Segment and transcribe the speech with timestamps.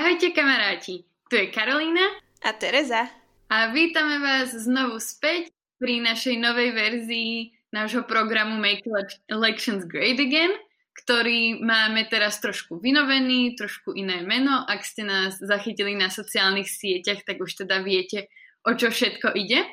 [0.00, 2.00] Ahojte kamaráti, tu je Karolína
[2.40, 3.04] a Tereza
[3.52, 8.88] a vítame vás znovu späť pri našej novej verzii nášho programu Make
[9.28, 10.56] Elections Great Again,
[11.04, 14.64] ktorý máme teraz trošku vynovený, trošku iné meno.
[14.64, 18.32] Ak ste nás zachytili na sociálnych sieťach, tak už teda viete,
[18.64, 19.68] o čo všetko ide.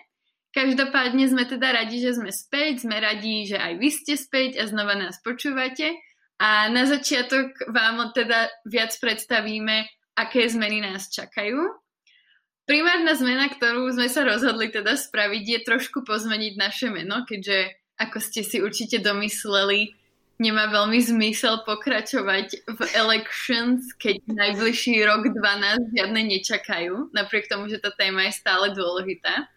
[0.52, 4.68] Každopádne sme teda radi, že sme späť, sme radi, že aj vy ste späť a
[4.68, 5.96] znova nás počúvate.
[6.44, 11.78] A na začiatok vám teda viac predstavíme aké zmeny nás čakajú.
[12.68, 18.18] Primárna zmena, ktorú sme sa rozhodli teda spraviť, je trošku pozmeniť naše meno, keďže, ako
[18.20, 19.96] ste si určite domysleli,
[20.36, 27.80] nemá veľmi zmysel pokračovať v elections, keď najbližší rok 12 žiadne nečakajú, napriek tomu, že
[27.80, 29.48] tá téma je stále dôležitá.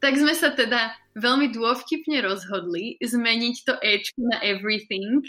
[0.00, 5.24] Tak sme sa teda veľmi dôvtipne rozhodli zmeniť to Ečko na everything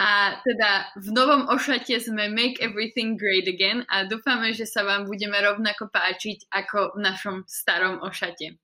[0.00, 5.06] a teda v novom ošate sme Make Everything Great Again a dúfame, že sa vám
[5.06, 8.58] budeme rovnako páčiť ako v našom starom ošate.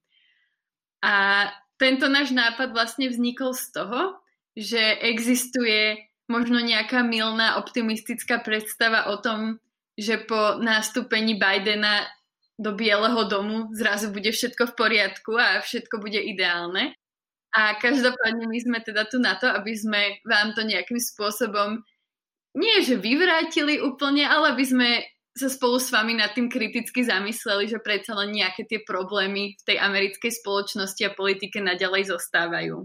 [0.99, 1.47] A
[1.79, 4.19] tento náš nápad vlastne vznikol z toho,
[4.51, 9.63] že existuje možno nejaká milná optimistická predstava o tom,
[9.95, 12.03] že po nástupení Bidena
[12.59, 16.98] do Bieleho domu zrazu bude všetko v poriadku a všetko bude ideálne.
[17.49, 21.81] A každopádne my sme teda tu na to, aby sme vám to nejakým spôsobom
[22.57, 24.89] nie že vyvrátili úplne, ale aby sme
[25.37, 29.63] sa spolu s vami nad tým kriticky zamysleli, že predsa len nejaké tie problémy v
[29.63, 32.83] tej americkej spoločnosti a politike naďalej zostávajú.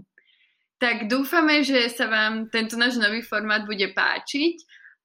[0.79, 4.55] Tak dúfame, že sa vám tento náš nový formát bude páčiť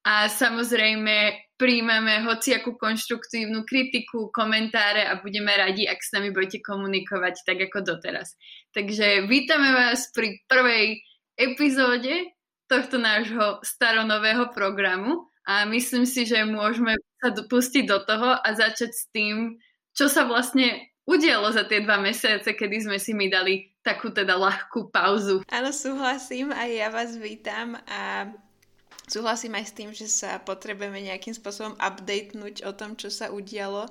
[0.00, 7.44] a samozrejme príjmeme hociakú konštruktívnu kritiku, komentáre a budeme radi, ak s nami budete komunikovať
[7.44, 8.32] tak ako doteraz.
[8.72, 11.04] Takže vítame vás pri prvej
[11.36, 12.32] epizóde
[12.64, 18.90] tohto nášho staronového programu a myslím si, že môžeme sa pustiť do toho a začať
[18.96, 19.60] s tým,
[19.92, 24.38] čo sa vlastne udialo za tie dva mesiace, kedy sme si my dali takú teda
[24.38, 25.44] ľahkú pauzu.
[25.50, 28.30] Áno, súhlasím, aj ja vás vítam a
[29.10, 33.90] Súhlasím aj s tým, že sa potrebujeme nejakým spôsobom updatenúť o tom, čo sa udialo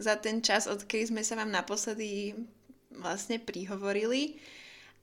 [0.00, 2.32] za ten čas, odkedy sme sa vám naposledy
[2.96, 4.40] vlastne prihovorili.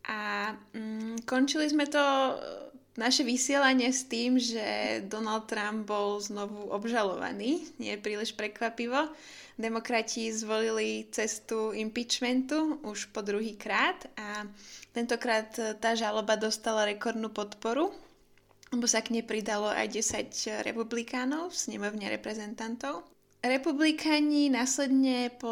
[0.10, 2.02] A mm, končili sme to
[2.98, 7.70] naše vysielanie s tým, že Donald Trump bol znovu obžalovaný.
[7.78, 9.14] Nie je príliš prekvapivo.
[9.62, 14.50] Demokrati zvolili cestu impeachmentu už po druhý krát a
[14.90, 17.94] tentokrát tá žaloba dostala rekordnú podporu
[18.72, 23.04] lebo sa k nej pridalo aj 10 republikánov v snemovne reprezentantov.
[23.42, 25.50] Republikáni následne po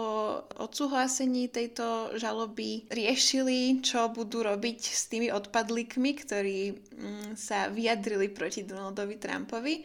[0.62, 8.62] odsúhlasení tejto žaloby riešili, čo budú robiť s tými odpadlíkmi, ktorí mm, sa vyjadrili proti
[8.62, 9.76] Donaldovi Trumpovi.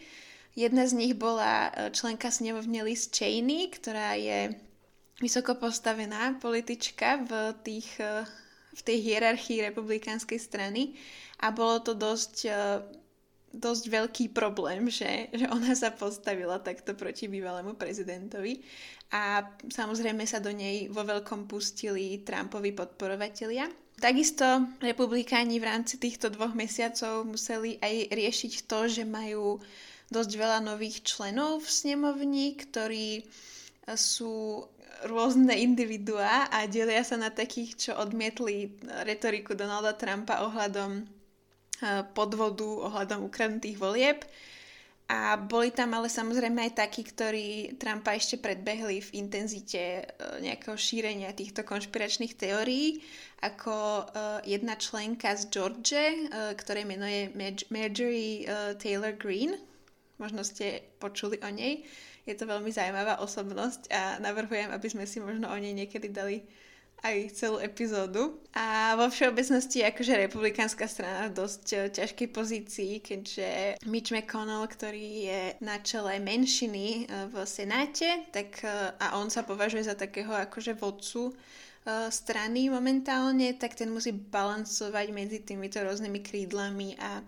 [0.53, 4.53] Jedna z nich bola e, členka snemovne Liz Cheney, ktorá je
[5.19, 8.28] vysoko postavená politička v, tých, e,
[8.77, 10.93] v tej hierarchii republikánskej strany
[11.41, 12.51] a bolo to dosť e,
[13.54, 18.60] dosť veľký problém, že, že ona sa postavila takto proti bývalému prezidentovi
[19.15, 23.70] a samozrejme sa do nej vo veľkom pustili Trumpovi podporovatelia.
[23.94, 29.62] Takisto republikáni v rámci týchto dvoch mesiacov museli aj riešiť to, že majú
[30.10, 33.22] dosť veľa nových členov v snemovni, ktorí
[33.94, 34.66] sú
[35.06, 38.72] rôzne individuá a delia sa na takých, čo odmietli
[39.04, 41.04] retoriku Donalda Trumpa ohľadom
[42.14, 44.22] podvodu ohľadom ukradnutých volieb.
[45.04, 50.04] A boli tam ale samozrejme aj takí, ktorí Trumpa ešte predbehli v intenzite e,
[50.40, 53.04] nejakého šírenia týchto konšpiračných teórií,
[53.44, 54.04] ako e,
[54.56, 57.28] jedna členka z George, e, ktorej meno je
[57.68, 58.48] Marjorie
[58.80, 59.60] Taylor Greene.
[60.16, 61.84] Možno ste počuli o nej.
[62.24, 66.41] Je to veľmi zaujímavá osobnosť a navrhujem, aby sme si možno o nej niekedy dali
[67.04, 68.41] aj celú epizódu.
[68.56, 73.48] A vo všeobecnosti akože republikánska strana v dosť eh, ťažkej pozícii, keďže
[73.84, 79.45] Mitch McConnell, ktorý je na čele menšiny eh, v Senáte, tak eh, a on sa
[79.45, 81.36] považuje za takého akože vodcu
[82.09, 87.21] strany momentálne, tak ten musí balancovať medzi týmito rôznymi krídlami a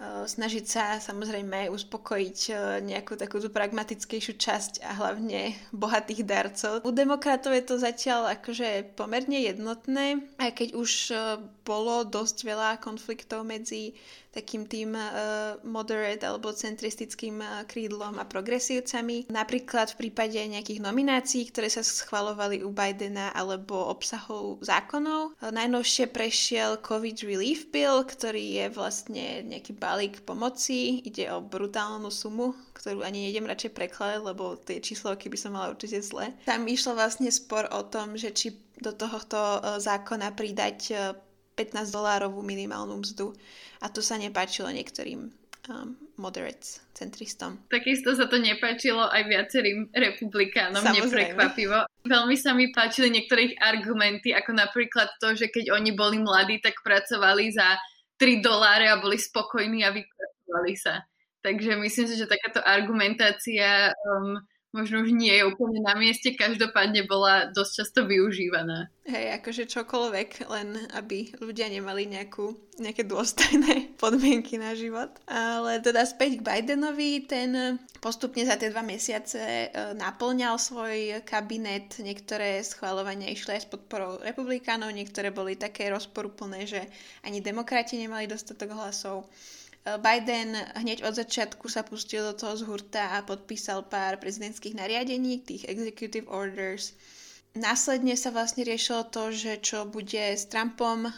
[0.00, 6.72] snažiť sa samozrejme uspokojiť eh, nejakú takú pragmatickejšiu časť a hlavne bohatých darcov.
[6.88, 11.20] U demokratov je to zatiaľ akože pomerne jednotné, aj keď už eh,
[11.68, 13.92] bolo dosť veľa konfliktov medzi
[14.30, 19.26] takým tým uh, moderate alebo centristickým uh, krídlom a progresívcami.
[19.26, 25.34] Napríklad v prípade nejakých nominácií, ktoré sa schvalovali u Bidena alebo obsahov zákonov.
[25.42, 31.02] Uh, najnovšie prešiel COVID Relief Bill, ktorý je vlastne nejaký balík pomoci.
[31.02, 35.74] Ide o brutálnu sumu, ktorú ani nejdem radšej prekladať, lebo tie číslovky by som mala
[35.74, 36.30] určite zle.
[36.46, 41.12] Tam išlo vlastne spor o tom, že či do tohoto zákona pridať
[41.52, 43.36] 15 dolárovú minimálnu mzdu
[43.80, 45.32] a to sa nepáčilo niektorým
[45.68, 47.56] um, moderates, centristom.
[47.72, 51.36] Takisto sa to nepáčilo aj viacerým republikánom, Samozrejme.
[51.36, 51.78] neprekvapivo.
[52.04, 56.76] Veľmi sa mi páčili niektorých argumenty, ako napríklad to, že keď oni boli mladí, tak
[56.84, 57.80] pracovali za
[58.20, 61.04] 3 doláre a boli spokojní a vypracovali sa.
[61.40, 64.36] Takže myslím si, že takáto argumentácia um,
[64.70, 68.86] možno už nie je úplne na mieste, každopádne bola dosť často využívaná.
[69.10, 75.10] Hej, akože čokoľvek, len aby ľudia nemali nejakú, nejaké dôstojné podmienky na život.
[75.26, 79.66] Ale teda späť k Bidenovi, ten postupne za tie dva mesiace e,
[79.98, 86.86] naplňal svoj kabinet, niektoré schváľovania išli aj s podporou republikánov, niektoré boli také rozporuplné, že
[87.26, 89.26] ani demokrati nemali dostatok hlasov.
[89.80, 94.76] Eh, Biden hneď od začiatku sa pustil do toho z hurta a podpísal pár prezidentských
[94.76, 96.92] nariadení, tých executive orders.
[97.56, 101.12] Následne sa vlastne riešilo to, že čo bude s Trumpom eh,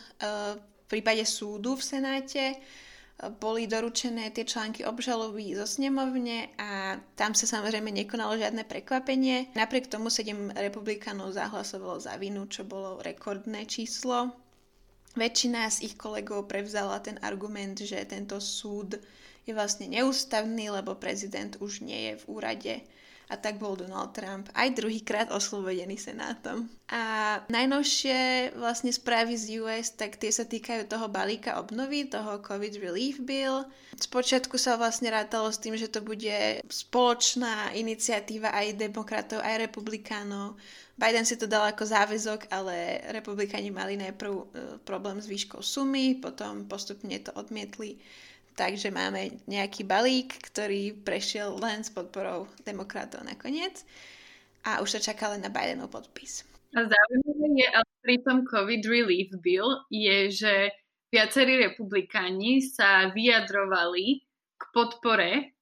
[0.55, 2.45] v prípade súdu v Senáte.
[2.55, 9.51] Eh, boli doručené tie články obžaloby zo snemovne a tam sa samozrejme nekonalo žiadne prekvapenie.
[9.59, 14.42] Napriek tomu 7 republikánov zahlasovalo za vinu, čo bolo rekordné číslo.
[15.13, 18.97] Väčšina z ich kolegov prevzala ten argument, že tento súd
[19.45, 22.75] je vlastne neústavný, lebo prezident už nie je v úrade.
[23.33, 26.69] A tak bol Donald Trump aj druhýkrát oslobodený senátom.
[26.93, 32.77] A najnovšie vlastne správy z US, tak tie sa týkajú toho balíka obnovy, toho COVID
[32.85, 33.65] Relief Bill.
[33.97, 40.61] Spočiatku sa vlastne rátalo s tým, že to bude spoločná iniciatíva aj demokratov, aj republikánov
[41.03, 44.45] Biden si to dal ako záväzok, ale republikáni mali najprv e,
[44.85, 47.97] problém s výškou sumy, potom postupne to odmietli.
[48.53, 53.81] Takže máme nejaký balík, ktorý prešiel len s podporou demokratov nakoniec
[54.69, 56.45] a už sa čaká len na Bidenov podpis.
[56.77, 60.55] A zaujímavé je, ale pri tom COVID Relief Bill je, že
[61.13, 64.25] viacerí republikáni sa vyjadrovali
[64.57, 65.53] k podpore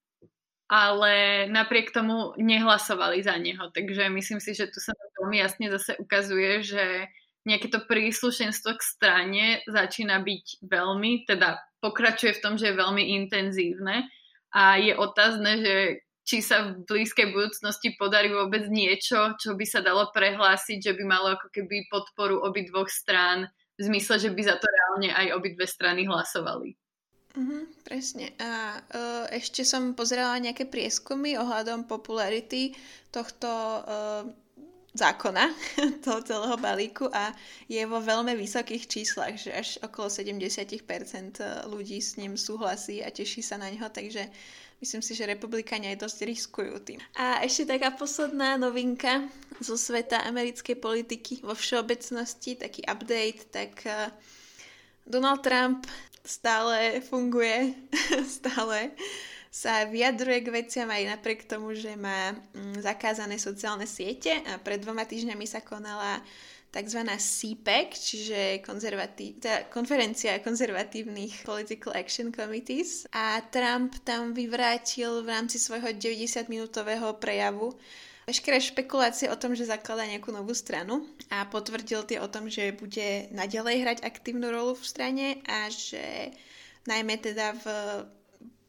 [0.71, 3.75] ale napriek tomu nehlasovali za neho.
[3.75, 7.11] Takže myslím si, že tu sa veľmi jasne zase ukazuje, že
[7.43, 13.05] nejaké to príslušenstvo k strane začína byť veľmi, teda pokračuje v tom, že je veľmi
[13.25, 14.07] intenzívne
[14.55, 15.75] a je otázne, že
[16.25, 21.03] či sa v blízkej budúcnosti podarí vôbec niečo, čo by sa dalo prehlásiť, že by
[21.03, 23.51] malo ako keby podporu obidvoch strán
[23.81, 26.77] v zmysle, že by za to reálne aj obidve strany hlasovali.
[27.31, 28.35] Mm-hmm, presne.
[28.43, 32.75] A uh, ešte som pozerala nejaké prieskumy ohľadom popularity
[33.15, 34.27] tohto uh,
[34.95, 35.55] zákona,
[36.05, 37.31] toho celého balíku a
[37.71, 40.83] je vo veľmi vysokých číslach, že až okolo 70%
[41.71, 44.27] ľudí s ním súhlasí a teší sa na neho, takže
[44.83, 46.99] myslím si, že republikáni aj dosť riskujú tým.
[47.15, 49.31] A ešte taká posledná novinka
[49.63, 54.11] zo sveta americkej politiky vo všeobecnosti, taký update, tak uh,
[55.07, 55.87] Donald Trump
[56.25, 57.75] stále funguje,
[58.41, 58.91] stále
[59.51, 64.79] sa vyjadruje k veciam aj napriek tomu, že má mm, zakázané sociálne siete a pred
[64.79, 66.23] dvoma týždňami sa konala
[66.71, 67.03] tzv.
[67.03, 75.35] CPAC, e čiže konzervatí- teda konferencia konzervatívnych Political Action Committees a Trump tam vyvrátil v
[75.35, 77.75] rámci svojho 90-minútového prejavu
[78.31, 81.03] veškeré špekulácie o tom, že zakladá nejakú novú stranu
[81.35, 86.31] a potvrdil tie o tom, že bude naďalej hrať aktívnu rolu v strane a že
[86.87, 87.67] najmä teda v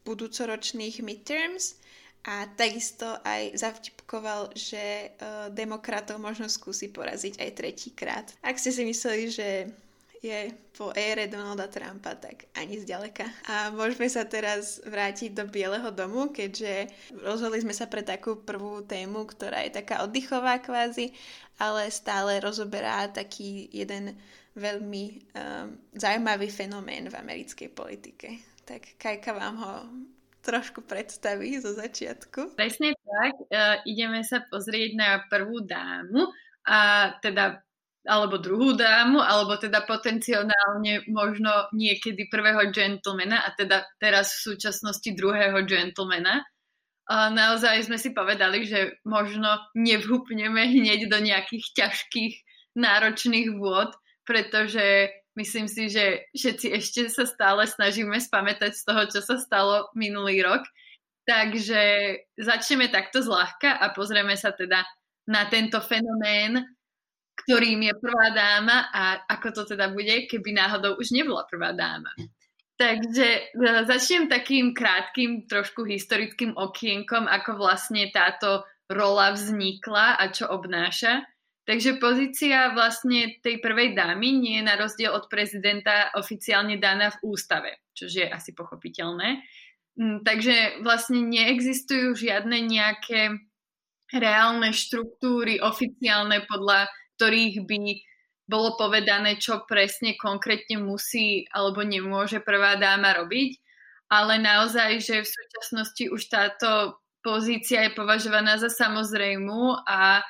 [0.02, 1.78] budúcoročných midterms
[2.22, 8.26] a takisto aj zavtipkoval, že uh, demokratov možno skúsi poraziť aj tretíkrát.
[8.46, 9.48] Ak ste si mysleli, že
[10.22, 13.26] je po ére Donalda Trumpa, tak ani zďaleka.
[13.50, 16.94] A môžeme sa teraz vrátiť do Bieleho domu, keďže
[17.26, 21.10] rozhodli sme sa pre takú prvú tému, ktorá je taká oddychová kvázi,
[21.58, 24.14] ale stále rozoberá taký jeden
[24.54, 28.51] veľmi um, zaujímavý fenomén v americkej politike.
[28.72, 29.74] Tak Kajka vám ho
[30.40, 32.56] trošku predstaví zo začiatku.
[32.56, 33.36] Presne tak.
[33.52, 36.32] Uh, ideme sa pozrieť na prvú dámu
[36.64, 37.60] a teda
[38.08, 45.06] alebo druhú dámu, alebo teda potenciálne možno niekedy prvého gentlemana a teda teraz v súčasnosti
[45.14, 46.42] druhého gentlemana.
[47.12, 52.34] A naozaj sme si povedali, že možno nevhupneme hneď do nejakých ťažkých,
[52.74, 53.92] náročných vôd,
[54.24, 59.88] pretože myslím si, že všetci ešte sa stále snažíme spamätať z toho, čo sa stalo
[59.96, 60.64] minulý rok.
[61.22, 61.82] Takže
[62.34, 64.82] začneme takto zľahka a pozrieme sa teda
[65.30, 66.66] na tento fenomén,
[67.46, 72.10] ktorým je prvá dáma a ako to teda bude, keby náhodou už nebola prvá dáma.
[72.74, 73.42] Takže e,
[73.86, 81.22] začnem takým krátkým, trošku historickým okienkom, ako vlastne táto rola vznikla a čo obnáša.
[81.62, 87.22] Takže pozícia vlastne tej prvej dámy nie je na rozdiel od prezidenta oficiálne daná v
[87.22, 89.46] ústave, čo je asi pochopiteľné.
[89.94, 93.38] Mm, takže vlastne neexistujú žiadne nejaké
[94.10, 97.78] reálne štruktúry oficiálne, podľa ktorých by
[98.50, 103.56] bolo povedané, čo presne konkrétne musí alebo nemôže prvá dáma robiť,
[104.10, 110.26] ale naozaj, že v súčasnosti už táto pozícia je považovaná za samozrejmú a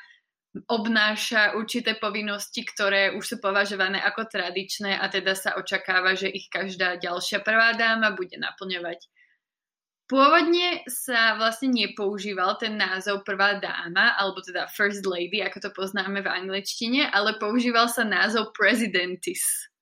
[0.69, 6.53] obnáša určité povinnosti, ktoré už sú považované ako tradičné a teda sa očakáva, že ich
[6.53, 9.01] každá ďalšia prvá dáma bude naplňovať.
[10.13, 16.21] Pôvodne sa vlastne nepoužíval ten názov prvá dáma, alebo teda first lady, ako to poznáme
[16.21, 19.73] v angličtine, ale používal sa názov presidentis,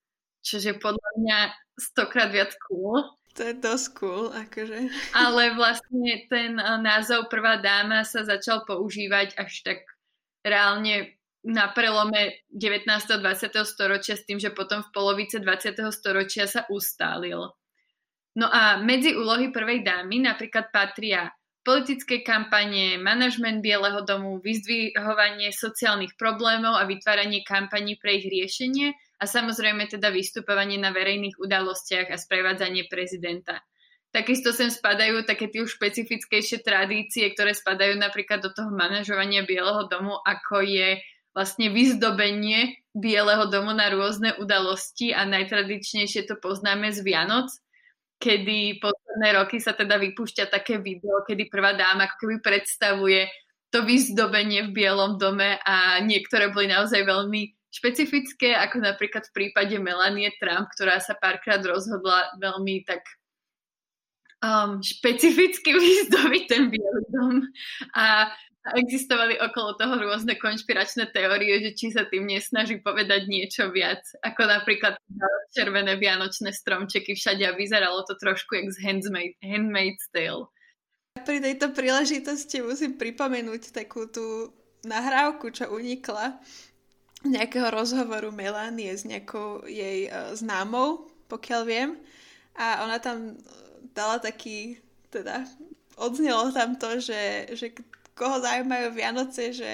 [0.46, 1.38] čože podľa mňa
[1.82, 3.02] stokrát viac cool.
[3.34, 4.78] To je dosť cool, akože.
[5.18, 9.82] Ale vlastne ten eh, názov prvá dáma sa začal používať až tak
[10.44, 12.84] reálne na prelome 19.
[12.86, 13.64] a 20.
[13.64, 15.80] storočia s tým, že potom v polovice 20.
[15.88, 17.48] storočia sa ustálil.
[18.36, 26.16] No a medzi úlohy prvej dámy napríklad patria politické kampanie, manažment Bieleho domu, vyzdvihovanie sociálnych
[26.16, 32.16] problémov a vytváranie kampaní pre ich riešenie a samozrejme teda vystupovanie na verejných udalostiach a
[32.16, 33.60] sprevádzanie prezidenta.
[34.10, 39.86] Takisto sem spadajú také tie už špecifickejšie tradície, ktoré spadajú napríklad do toho manažovania Bieleho
[39.86, 40.98] domu, ako je
[41.30, 47.54] vlastne vyzdobenie Bieleho domu na rôzne udalosti a najtradičnejšie to poznáme z Vianoc,
[48.18, 53.30] kedy posledné roky sa teda vypúšťa také video, kedy prvá dáma ako keby predstavuje
[53.70, 59.78] to vyzdobenie v Bielom dome a niektoré boli naozaj veľmi špecifické, ako napríklad v prípade
[59.78, 63.06] Melanie Trump, ktorá sa párkrát rozhodla veľmi tak
[64.44, 67.44] um, špecificky vyzdobiť ten Bielý dom
[67.96, 68.32] a
[68.76, 74.44] existovali okolo toho rôzne konšpiračné teórie, že či sa tým nesnaží povedať niečo viac, ako
[74.44, 75.00] napríklad
[75.56, 80.52] červené vianočné stromčeky všade a vyzeralo to trošku jak z Handmaid, Handmaid's Tale.
[81.24, 84.52] Pri tejto príležitosti musím pripomenúť takú tú
[84.84, 86.38] nahrávku, čo unikla
[87.24, 91.90] nejakého rozhovoru Melanie s nejakou jej uh, známou, pokiaľ viem.
[92.56, 93.36] A ona tam
[93.94, 94.78] dala taký,
[95.10, 95.44] teda
[96.00, 97.76] odznelo tam to, že, že
[98.14, 99.70] koho zaujímajú Vianoce, že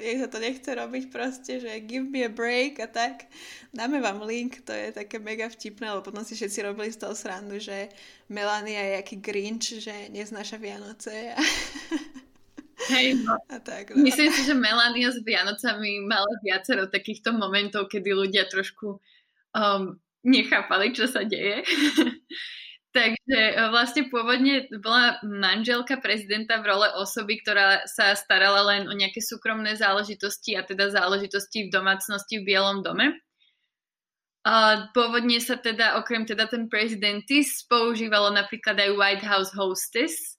[0.00, 3.30] jej sa to nechce robiť proste, že give me a break a tak.
[3.70, 7.14] Dáme vám link, to je také mega vtipné, lebo potom si všetci robili z toho
[7.14, 7.88] srandu, že
[8.26, 11.34] Melania je aký Grinch, že neznáša Vianoce.
[12.90, 13.38] Hej, no.
[13.48, 14.02] a tak, no.
[14.02, 19.00] Myslím si, že Melania s Vianocami mala viacero takýchto momentov, kedy ľudia trošku
[19.56, 19.82] um,
[20.26, 21.64] nechápali, čo sa deje.
[22.94, 28.94] Takže e, vlastne pôvodne bola manželka prezidenta v role osoby, ktorá sa starala len o
[28.94, 33.18] nejaké súkromné záležitosti a teda záležitosti v domácnosti v Bielom dome.
[34.46, 40.36] A pôvodne sa teda, okrem teda ten prezidentis, používalo napríklad aj White House hostess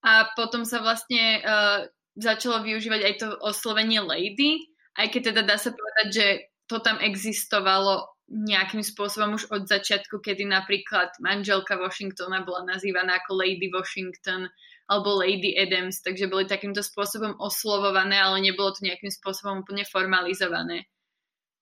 [0.00, 4.62] a potom sa vlastne uh, začalo využívať aj to oslovenie lady,
[4.94, 6.26] aj keď teda dá sa povedať, že
[6.70, 13.36] to tam existovalo nejakým spôsobom už od začiatku, kedy napríklad manželka Washingtona bola nazývaná ako
[13.36, 14.48] Lady Washington
[14.88, 20.88] alebo Lady Adams, takže boli takýmto spôsobom oslovované, ale nebolo to nejakým spôsobom úplne formalizované.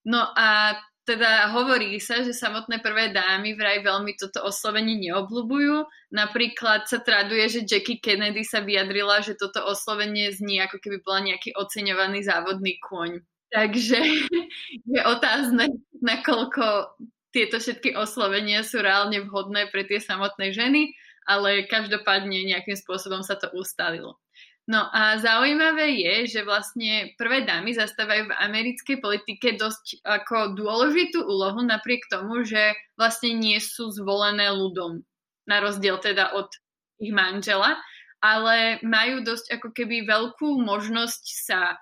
[0.06, 5.82] No a teda hovorí sa, že samotné prvé dámy vraj veľmi toto oslovenie neobľúbujú.
[6.14, 11.34] Napríklad sa traduje, že Jackie Kennedy sa vyjadrila, že toto oslovenie znie ako keby bola
[11.34, 13.26] nejaký oceňovaný závodný kôň.
[13.50, 13.98] Takže
[14.94, 16.94] je otázne, nakoľko
[17.30, 20.94] tieto všetky oslovenia sú reálne vhodné pre tie samotné ženy,
[21.26, 24.18] ale každopádne nejakým spôsobom sa to ustalilo.
[24.70, 31.26] No a zaujímavé je, že vlastne prvé dámy zastávajú v americkej politike dosť ako dôležitú
[31.26, 35.02] úlohu napriek tomu, že vlastne nie sú zvolené ľudom,
[35.50, 36.54] na rozdiel teda od
[37.02, 37.82] ich manžela,
[38.22, 41.74] ale majú dosť ako keby veľkú možnosť sa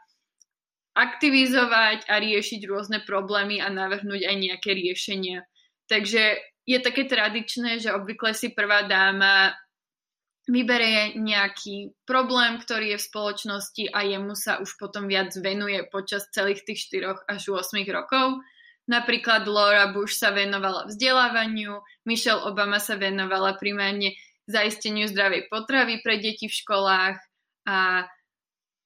[0.98, 5.46] aktivizovať a riešiť rôzne problémy a navrhnúť aj nejaké riešenia.
[5.86, 9.54] Takže je také tradičné, že obvykle si prvá dáma
[10.48, 16.26] vyberie nejaký problém, ktorý je v spoločnosti a jemu sa už potom viac venuje počas
[16.32, 18.40] celých tých 4 až 8 rokov.
[18.88, 24.16] Napríklad Laura Bush sa venovala vzdelávaniu, Michelle Obama sa venovala primárne
[24.48, 27.20] zaisteniu zdravej potravy pre deti v školách
[27.68, 28.08] a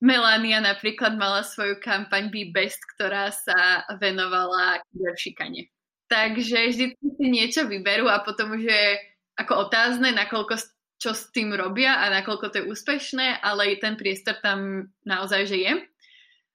[0.03, 5.71] Melania napríklad mala svoju kampaň Be Best, ktorá sa venovala kyberšikane.
[6.11, 8.85] Takže vždy si niečo vyberú a potom už je
[9.39, 10.59] ako otázne, nakoľko
[10.99, 15.59] čo s tým robia a nakoľko to je úspešné, ale ten priestor tam naozaj že
[15.63, 15.73] je.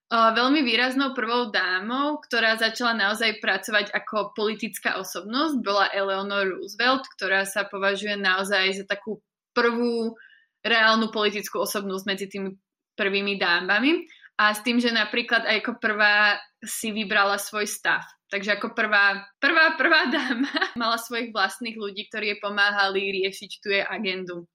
[0.07, 7.43] Veľmi výraznou prvou dámou, ktorá začala naozaj pracovať ako politická osobnosť, bola Eleanor Roosevelt, ktorá
[7.43, 9.19] sa považuje naozaj za takú
[9.51, 10.15] prvú
[10.63, 12.55] reálnu politickú osobnosť medzi tými
[12.97, 14.03] prvými dámami.
[14.37, 18.01] A s tým, že napríklad aj ako prvá si vybrala svoj stav.
[18.27, 20.51] Takže ako prvá, prvá, prvá dáma
[20.81, 24.45] mala svojich vlastných ľudí, ktorí jej pomáhali riešiť tú jej agendu.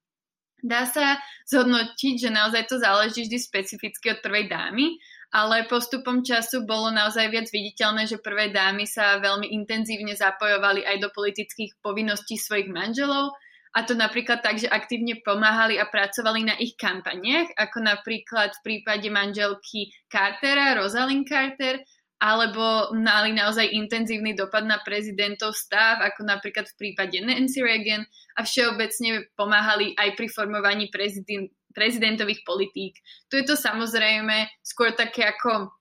[0.63, 1.19] Dá sa
[1.51, 4.95] zhodnotiť, že naozaj to záleží vždy specificky od prvej dámy,
[5.35, 11.03] ale postupom času bolo naozaj viac viditeľné, že prvé dámy sa veľmi intenzívne zapojovali aj
[11.03, 13.35] do politických povinností svojich manželov,
[13.73, 18.65] a to napríklad tak, že aktívne pomáhali a pracovali na ich kampaniach, ako napríklad v
[18.65, 21.81] prípade manželky Cartera, Rosalind Carter,
[22.23, 28.07] alebo mali naozaj intenzívny dopad na prezidentov stav, ako napríklad v prípade Nancy Reagan
[28.39, 32.95] a všeobecne pomáhali aj pri formovaní prezident, prezidentových politík.
[33.27, 35.75] Tu je to samozrejme skôr také ako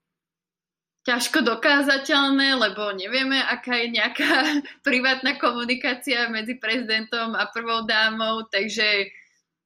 [1.02, 4.30] ťažko dokázateľné, lebo nevieme, aká je nejaká
[4.86, 9.10] privátna komunikácia medzi prezidentom a prvou dámou, takže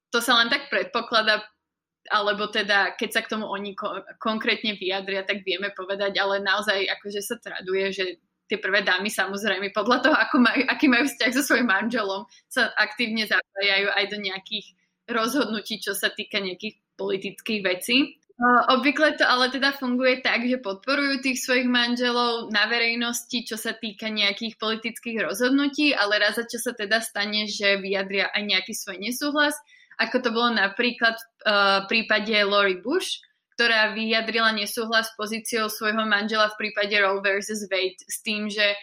[0.08, 1.44] to sa len tak predpokladá,
[2.08, 6.88] alebo teda keď sa k tomu oni ko- konkrétne vyjadria, tak vieme povedať, ale naozaj
[6.88, 8.04] akože sa traduje, že
[8.46, 12.70] tie prvé dámy samozrejme podľa toho, ako majú, aký majú vzťah so svojím manželom, sa
[12.78, 14.66] aktívne zapájajú aj do nejakých
[15.10, 18.22] rozhodnutí, čo sa týka nejakých politických vecí.
[18.44, 23.72] Obvykle to ale teda funguje tak, že podporujú tých svojich manželov na verejnosti, čo sa
[23.72, 28.76] týka nejakých politických rozhodnutí, ale raz za čo sa teda stane, že vyjadria aj nejaký
[28.76, 29.56] svoj nesúhlas,
[29.96, 31.16] ako to bolo napríklad
[31.48, 33.24] v prípade Lori Bush,
[33.56, 37.72] ktorá vyjadrila nesúhlas s pozíciou svojho manžela v prípade Roe vs.
[37.72, 38.76] Wade s tým, že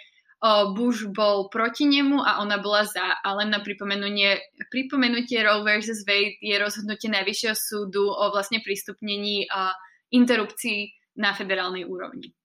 [0.75, 3.15] Bush bol proti nemu a ona bola za.
[3.23, 6.03] A len na pripomenutie, pripomenutie Roe vs.
[6.03, 9.47] Wade je rozhodnutie Najvyššieho súdu o vlastne prístupnení
[10.11, 12.35] interrupcií na federálnej úrovni.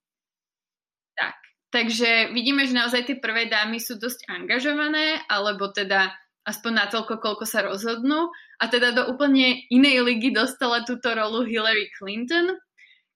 [1.18, 1.34] Tak,
[1.74, 6.14] takže vidíme, že naozaj tie prvé dámy sú dosť angažované, alebo teda
[6.46, 8.30] aspoň na toľko, koľko sa rozhodnú.
[8.62, 12.62] A teda do úplne inej ligy dostala túto rolu Hillary Clinton,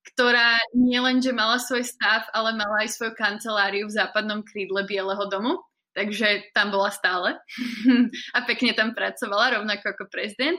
[0.02, 5.30] ktorá nielen, že mala svoj stav, ale mala aj svoju kanceláriu v západnom krídle Bieleho
[5.30, 5.62] domu,
[5.94, 7.38] takže tam bola stále
[8.36, 10.58] a pekne tam pracovala, rovnako ako prezident.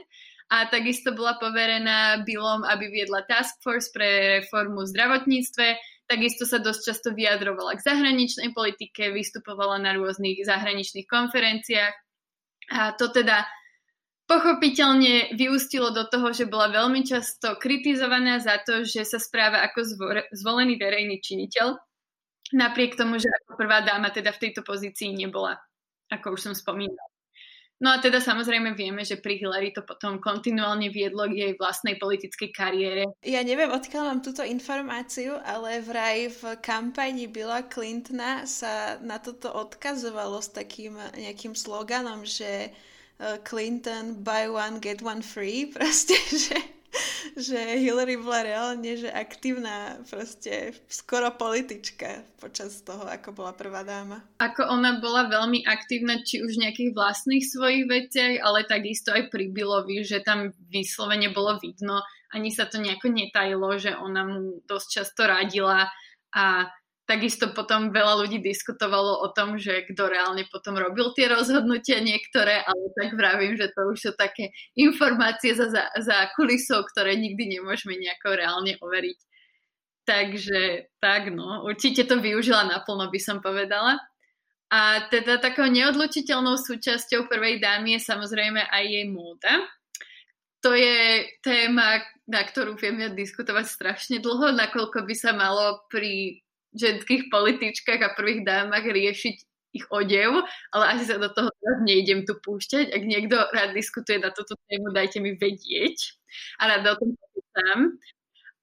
[0.52, 5.68] A takisto bola poverená Billom, aby viedla task force pre reformu v zdravotníctve,
[6.06, 11.96] takisto sa dosť často vyjadrovala k zahraničnej politike, vystupovala na rôznych zahraničných konferenciách.
[12.76, 13.44] A to teda
[14.34, 19.86] Pochopiteľne vyústilo do toho, že bola veľmi často kritizovaná za to, že sa správa ako
[20.34, 21.78] zvolený verejný činiteľ,
[22.58, 25.54] napriek tomu, že ako prvá dáma teda v tejto pozícii nebola,
[26.10, 27.14] ako už som spomínala.
[27.78, 32.00] No a teda samozrejme vieme, že pri Hillary to potom kontinuálne viedlo k jej vlastnej
[32.02, 33.04] politickej kariére.
[33.22, 39.52] Ja neviem, odkiaľ mám túto informáciu, ale vraj v kampani Billa Clintona sa na toto
[39.52, 42.74] odkazovalo s takým nejakým sloganom, že
[43.44, 46.58] Clinton buy one, get one free, proste, že,
[47.40, 54.22] že Hillary bola reálne, že aktívna proste skoro politička počas toho, ako bola prvá dáma.
[54.44, 59.32] Ako ona bola veľmi aktívna, či už v nejakých vlastných svojich veciach, ale takisto aj
[59.32, 64.58] pri Billovi, že tam vyslovene bolo vidno, ani sa to nejako netajilo, že ona mu
[64.66, 65.86] dosť často radila
[66.34, 66.66] a
[67.04, 72.64] Takisto potom veľa ľudí diskutovalo o tom, že kto reálne potom robil tie rozhodnutia niektoré,
[72.64, 75.68] ale tak vravím, že to už sú také informácie za,
[76.00, 79.20] za, kulisou, ktoré nikdy nemôžeme nejako reálne overiť.
[80.08, 84.00] Takže tak no, určite to využila naplno, by som povedala.
[84.72, 89.54] A teda takou neodlučiteľnou súčasťou prvej dámy je samozrejme aj jej móda.
[90.64, 92.00] To je téma,
[92.32, 96.43] na ktorú vieme diskutovať strašne dlho, nakoľko by sa malo pri
[96.74, 99.36] ženských političkách a prvých dámach riešiť
[99.74, 102.94] ich odev, ale asi sa do toho teraz nejdem tu púšťať.
[102.94, 105.98] Ak niekto rád diskutuje na túto tému, dajte mi vedieť
[106.62, 107.80] a rád o tom pýtam.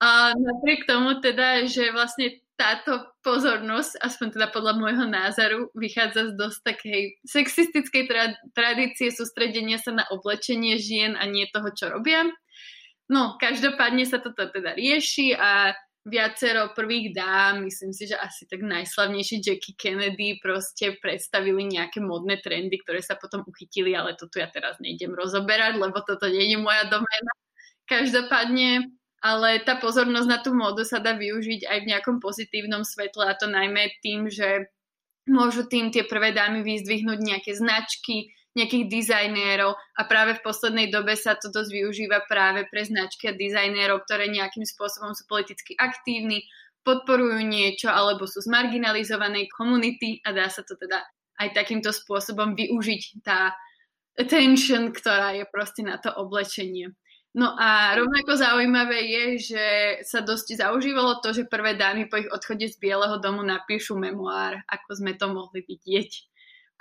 [0.00, 6.32] A napriek tomu teda, že vlastne táto pozornosť, aspoň teda podľa môjho názoru, vychádza z
[6.36, 12.28] dosť takej sexistickej tra- tradície sústredenia sa na oblečenie žien a nie toho, čo robia.
[13.10, 15.72] No, každopádne sa toto teda rieši a
[16.08, 22.40] viacero prvých dám, myslím si, že asi tak najslavnejší Jackie Kennedy proste predstavili nejaké modné
[22.40, 26.56] trendy, ktoré sa potom uchytili, ale to tu ja teraz nejdem rozoberať, lebo toto nie
[26.56, 27.32] je moja doména.
[27.84, 28.88] Každopádne,
[29.20, 33.36] ale tá pozornosť na tú módu sa dá využiť aj v nejakom pozitívnom svetle a
[33.36, 34.72] to najmä tým, že
[35.28, 41.14] môžu tým tie prvé dámy vyzdvihnúť nejaké značky, nejakých dizajnérov a práve v poslednej dobe
[41.14, 46.42] sa to dosť využíva práve pre značky a dizajnérov, ktoré nejakým spôsobom sú politicky aktívni,
[46.82, 50.98] podporujú niečo alebo sú z marginalizovanej komunity a dá sa to teda
[51.40, 53.54] aj takýmto spôsobom využiť tá
[54.18, 56.92] attention, ktorá je proste na to oblečenie.
[57.30, 59.64] No a rovnako zaujímavé je, že
[60.02, 64.58] sa dosť zaužívalo to, že prvé dámy po ich odchode z Bieleho domu napíšu memoár,
[64.66, 66.10] ako sme to mohli vidieť.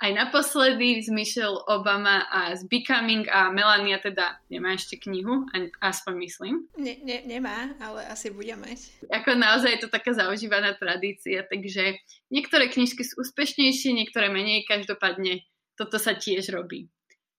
[0.00, 5.44] Aj naposledy z Michelle Obama a z Becoming a Melania teda nemá ešte knihu,
[5.76, 6.54] aspoň myslím.
[6.80, 9.04] Ne, ne, nemá, ale asi bude mať.
[9.12, 12.00] Ako naozaj je to taká zaužívaná tradícia, takže
[12.32, 15.44] niektoré knižky sú úspešnejšie, niektoré menej, každopádne
[15.76, 16.88] toto sa tiež robí.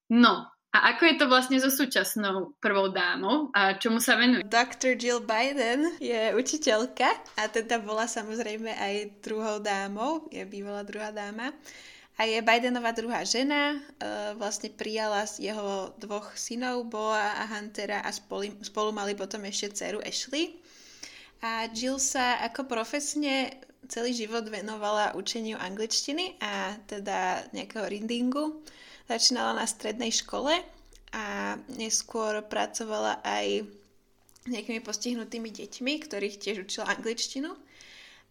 [0.06, 4.40] No, a ako je to vlastne so súčasnou prvou dámou a čomu sa venuje?
[4.46, 4.96] Dr.
[4.96, 11.52] Jill Biden je učiteľka a teda bola samozrejme aj druhou dámou, je bývalá druhá dáma.
[12.22, 13.78] A je Bidenová druhá žena, e,
[14.38, 19.98] vlastne prijala jeho dvoch synov, Boa a Huntera a spolu, spolu mali potom ešte dceru
[20.06, 20.54] Ashley.
[21.42, 23.50] A Jill sa ako profesne
[23.90, 28.62] celý život venovala učeniu angličtiny a teda nejakého readingu
[29.10, 30.62] Začínala na strednej škole
[31.10, 33.66] a neskôr pracovala aj
[34.42, 37.50] s nejakými postihnutými deťmi, ktorých tiež učila angličtinu.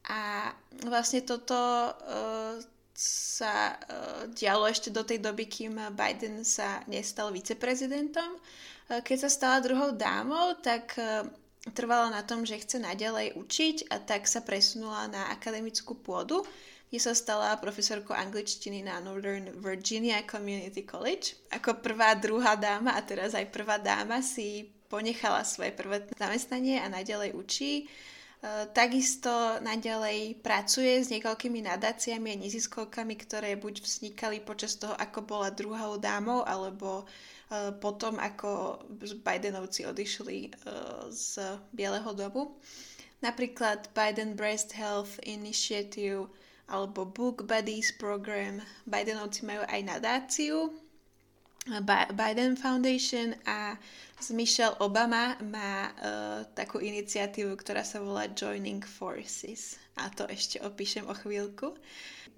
[0.07, 0.49] A
[0.87, 1.53] vlastne toto
[1.91, 2.55] uh,
[3.01, 8.37] sa uh, dialo ešte do tej doby, kým Biden sa nestal viceprezidentom.
[8.37, 11.25] Uh, keď sa stala druhou dámou, tak uh,
[11.73, 16.41] trvala na tom, že chce naďalej učiť a tak sa presunula na akademickú pôdu,
[16.89, 21.37] kde sa stala profesorkou angličtiny na Northern Virginia Community College.
[21.53, 26.91] Ako prvá, druhá dáma a teraz aj prvá dáma si ponechala svoje prvé zamestnanie a
[26.91, 27.87] naďalej učí.
[28.41, 35.21] E, takisto naďalej pracuje s niekoľkými nadáciami a neziskovkami, ktoré buď vznikali počas toho, ako
[35.21, 40.51] bola druhou dámou, alebo e, potom, ako Bidenovci odišli e,
[41.13, 41.37] z
[41.69, 42.57] Bieleho domu.
[43.21, 46.25] Napríklad Biden Breast Health Initiative
[46.65, 48.57] alebo Book Buddies program.
[48.89, 50.80] Bidenovci majú aj nadáciu
[52.11, 53.77] Biden Foundation a
[54.17, 59.77] z Michelle Obama má uh, takú iniciatívu, ktorá sa volá Joining Forces.
[59.93, 61.77] A to ešte opíšem o chvíľku.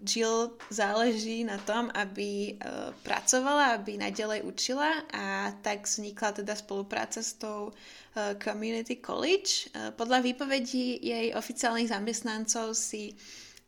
[0.04, 7.24] Jill záleží na tom, aby uh, pracovala, aby nadalej učila a tak vznikla teda spolupráca
[7.24, 9.72] s tou uh, Community College.
[9.72, 13.16] Uh, podľa výpovedí jej oficiálnych zamestnancov si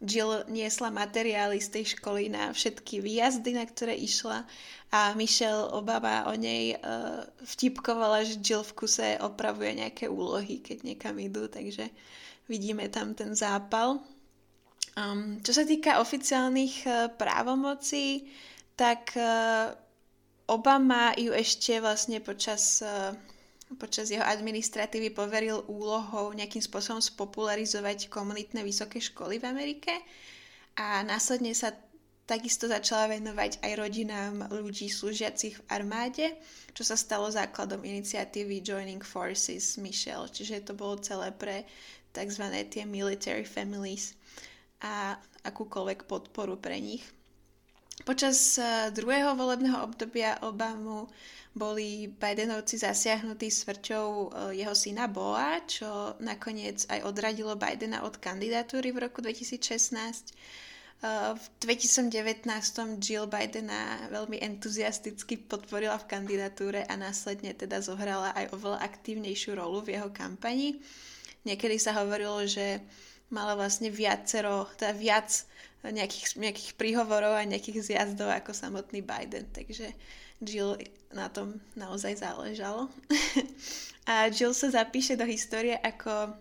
[0.06, 4.46] Jill niesla materiály z tej školy na všetky výjazdy, na ktoré išla
[4.96, 10.88] a Michelle Obama o nej uh, vtipkovala, že Jill v kuse opravuje nejaké úlohy, keď
[10.88, 11.92] niekam idú, takže
[12.48, 14.00] vidíme tam ten zápal.
[14.96, 18.32] Um, čo sa týka oficiálnych uh, právomocí,
[18.80, 19.76] tak uh,
[20.48, 23.12] Obama ju ešte vlastne počas uh,
[23.74, 29.94] počas jeho administratívy poveril úlohou nejakým spôsobom spopularizovať komunitné vysoké školy v Amerike
[30.78, 31.74] a následne sa
[32.26, 36.26] takisto začala venovať aj rodinám ľudí slúžiacich v armáde,
[36.74, 41.66] čo sa stalo základom iniciatívy Joining Forces Michelle, čiže to bolo celé pre
[42.14, 42.46] tzv.
[42.70, 44.18] tie military families
[44.82, 47.06] a akúkoľvek podporu pre nich.
[48.04, 51.08] Počas eh, druhého volebného obdobia Obamu
[51.56, 54.28] boli Bidenovci zasiahnutí smrťou eh,
[54.60, 60.36] jeho syna Boa, čo nakoniec aj odradilo Bidena od kandidatúry v roku 2016.
[61.06, 62.44] Eh, v 2019
[63.00, 69.80] Jill Bidena veľmi entuziasticky podporila v kandidatúre a následne teda zohrala aj oveľa aktívnejšiu rolu
[69.80, 70.84] v jeho kampani.
[71.48, 72.84] Niekedy sa hovorilo, že
[73.30, 75.30] mala vlastne viacero, teda viac
[75.86, 79.46] nejakých, nejakých príhovorov a nejakých zjazdov ako samotný Biden.
[79.54, 79.94] Takže
[80.42, 80.78] Jill
[81.14, 82.90] na tom naozaj záležalo.
[84.12, 86.34] a Jill sa zapíše do histórie ako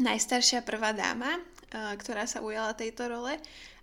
[0.00, 1.36] najstaršia prvá dáma,
[1.72, 3.36] ktorá sa ujala tejto role,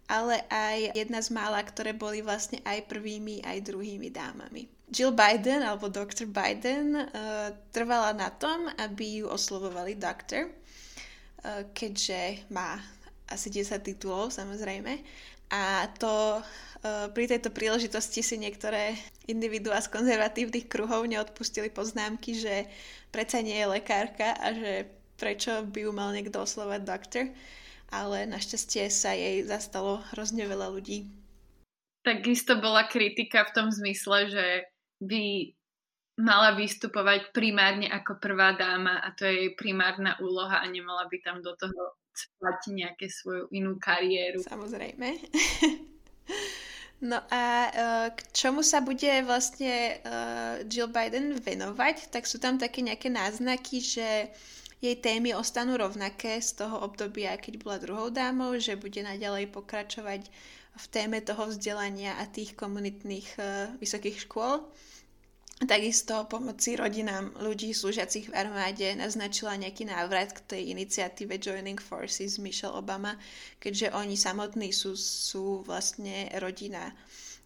[0.09, 4.65] ale aj jedna z mála, ktoré boli vlastne aj prvými, aj druhými dámami.
[4.89, 6.25] Jill Biden, alebo Dr.
[6.25, 10.49] Biden, uh, trvala na tom, aby ju oslovovali doktor,
[11.71, 12.79] keďže má
[13.29, 14.99] asi 10 titulov samozrejme.
[15.49, 18.93] A to uh, pri tejto príležitosti si niektoré
[19.25, 22.69] individuá z konzervatívnych kruhov neodpustili poznámky, že
[23.09, 27.25] predsa nie je lekárka a že prečo by ju mal niekto oslovať doktor,
[27.89, 31.09] ale našťastie sa jej zastalo hrozne veľa ľudí.
[32.05, 34.45] Takisto bola kritika v tom zmysle, že
[35.03, 35.51] by
[36.19, 41.17] mala vystupovať primárne ako prvá dáma a to je jej primárna úloha a nemala by
[41.23, 44.43] tam do toho spať nejaké svoju inú kariéru.
[44.43, 45.07] Samozrejme.
[46.99, 52.59] No a uh, k čomu sa bude vlastne uh, Jill Biden venovať, tak sú tam
[52.59, 54.27] také nejaké náznaky, že
[54.83, 60.27] jej témy ostanú rovnaké z toho obdobia, keď bola druhou dámou, že bude naďalej pokračovať
[60.75, 64.67] v téme toho vzdelania a tých komunitných uh, vysokých škôl.
[65.59, 72.39] Takisto pomoci rodinám ľudí slúžiacich v armáde naznačila nejaký návrat k tej iniciatíve Joining Forces
[72.39, 73.19] Michelle Obama,
[73.59, 76.95] keďže oni samotní sú, sú vlastne rodina,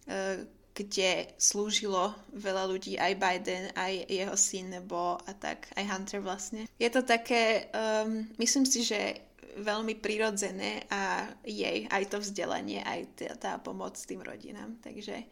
[0.06, 6.22] e, kde slúžilo veľa ľudí, aj Biden, aj jeho syn nebo a tak, aj Hunter
[6.22, 6.70] vlastne.
[6.78, 9.22] Je to také, um, myslím si, že
[9.54, 14.74] veľmi prirodzené a jej aj to vzdelanie, aj tá, tá pomoc tým rodinám.
[14.82, 15.22] Takže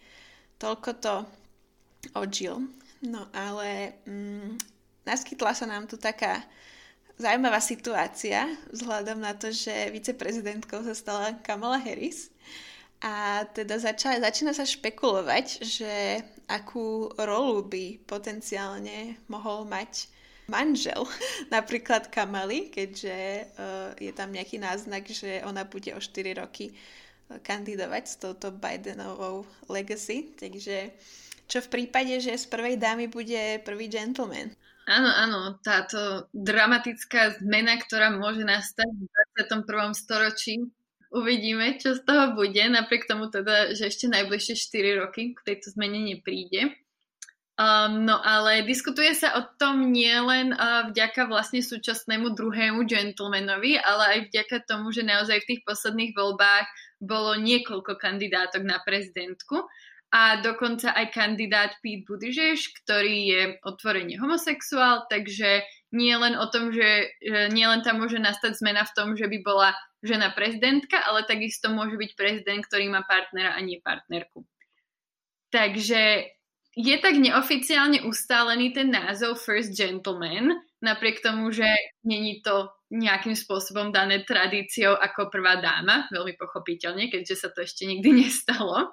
[0.63, 1.15] toľko to
[2.15, 2.67] o Jill.
[3.03, 4.59] No ale mm,
[5.07, 6.43] naskytla sa nám tu taká
[7.19, 12.31] zaujímavá situácia vzhľadom na to, že viceprezidentkou sa stala Kamala Harris.
[13.03, 20.07] A teda zača, začína sa špekulovať, že akú rolu by potenciálne mohol mať
[20.47, 21.03] manžel,
[21.55, 23.19] napríklad Kamaly, keďže
[23.59, 26.71] uh, je tam nejaký náznak, že ona bude o 4 roky
[27.43, 30.37] kandidovať s touto Bidenovou legacy.
[30.37, 30.93] Takže
[31.53, 34.57] čo v prípade, že z prvej dámy bude prvý gentleman.
[34.89, 39.05] Áno, áno, táto dramatická zmena, ktorá môže nastať v
[39.37, 39.93] 21.
[39.93, 40.65] storočí.
[41.13, 45.77] Uvidíme, čo z toho bude, napriek tomu teda, že ešte najbližšie 4 roky k tejto
[45.77, 46.73] zmene nepríde.
[47.61, 54.03] Um, no ale diskutuje sa o tom nielen uh, vďaka vlastne súčasnému druhému gentlemanovi, ale
[54.09, 56.67] aj vďaka tomu, že naozaj v tých posledných voľbách
[57.05, 59.69] bolo niekoľko kandidátok na prezidentku
[60.13, 65.65] a dokonca aj kandidát Pete Buttigieg, ktorý je otvorene homosexuál, takže
[65.97, 69.25] nie len o tom, že, že nie len tam môže nastať zmena v tom, že
[69.25, 69.73] by bola
[70.05, 74.45] žena prezidentka, ale takisto môže byť prezident, ktorý má partnera a nie partnerku.
[75.49, 76.29] Takže
[76.73, 81.69] je tak neoficiálne ustálený ten názov First Gentleman, napriek tomu, že
[82.05, 87.89] není to nejakým spôsobom dané tradíciou ako prvá dáma, veľmi pochopiteľne, keďže sa to ešte
[87.89, 88.93] nikdy nestalo.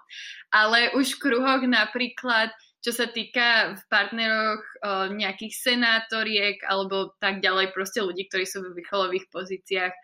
[0.56, 4.68] Ale už v kruhoch napríklad, čo sa týka v partneroch o,
[5.12, 10.00] nejakých senátoriek alebo tak ďalej, proste ľudí, ktorí sú v vrcholových pozíciách o,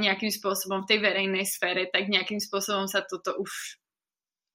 [0.00, 3.76] nejakým spôsobom v tej verejnej sfére, tak nejakým spôsobom sa toto už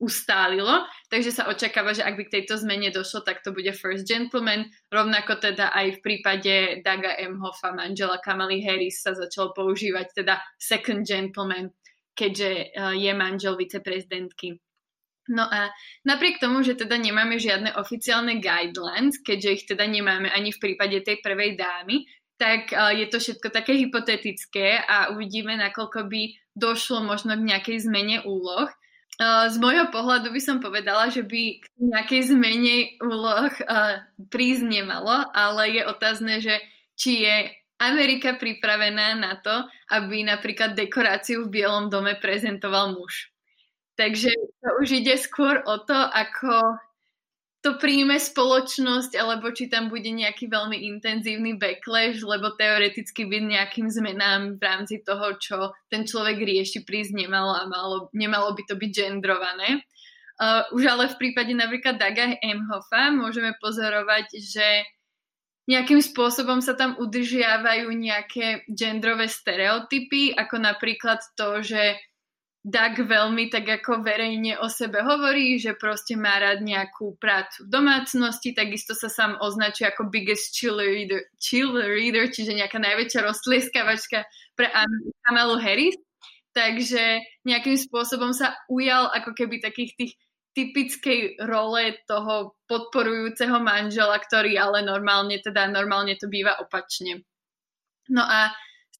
[0.01, 0.81] ustálilo,
[1.13, 4.65] takže sa očakáva, že ak by k tejto zmene došlo, tak to bude First Gentleman.
[4.89, 11.05] Rovnako teda aj v prípade Daga Hoffa, manžela Kamaly Harris, sa začalo používať teda Second
[11.05, 11.69] Gentleman,
[12.17, 14.57] keďže eh, je manžel viceprezidentky.
[15.29, 15.69] No a
[16.01, 20.97] napriek tomu, že teda nemáme žiadne oficiálne guidelines, keďže ich teda nemáme ani v prípade
[21.05, 22.09] tej prvej dámy,
[22.41, 26.21] tak eh, je to všetko také hypotetické a uvidíme, nakoľko by
[26.57, 28.65] došlo možno k nejakej zmene úloh.
[29.21, 35.29] Z môjho pohľadu by som povedala, že by k nejakej zmene úloh uh, prísť nemalo,
[35.35, 36.57] ale je otázne, že
[36.97, 37.35] či je
[37.81, 43.33] Amerika pripravená na to, aby napríklad dekoráciu v Bielom dome prezentoval muž.
[43.97, 46.77] Takže to už ide skôr o to, ako
[47.61, 53.85] to príjme spoločnosť, alebo či tam bude nejaký veľmi intenzívny backlash, lebo teoreticky by nejakým
[53.85, 58.73] zmenám v rámci toho, čo ten človek rieši, prísť nemalo a malo, nemalo by to
[58.73, 59.85] byť gendrované.
[60.41, 64.81] Uh, už ale v prípade napríklad Daga Emhoffa môžeme pozorovať, že
[65.69, 71.93] nejakým spôsobom sa tam udržiavajú nejaké genderové stereotypy, ako napríklad to, že
[72.61, 77.73] Doug veľmi tak ako verejne o sebe hovorí, že proste má rád nejakú prácu v
[77.73, 84.69] domácnosti, takisto sa sám označuje ako biggest cheerleader, cheerleader čiže nejaká najväčšia roztlieskavačka pre
[85.25, 85.97] Kamalu Harris.
[86.51, 90.13] Takže nejakým spôsobom sa ujal ako keby takých tých
[90.51, 97.23] typickej role toho podporujúceho manžela, ktorý ale normálne, teda normálne to býva opačne.
[98.11, 98.51] No a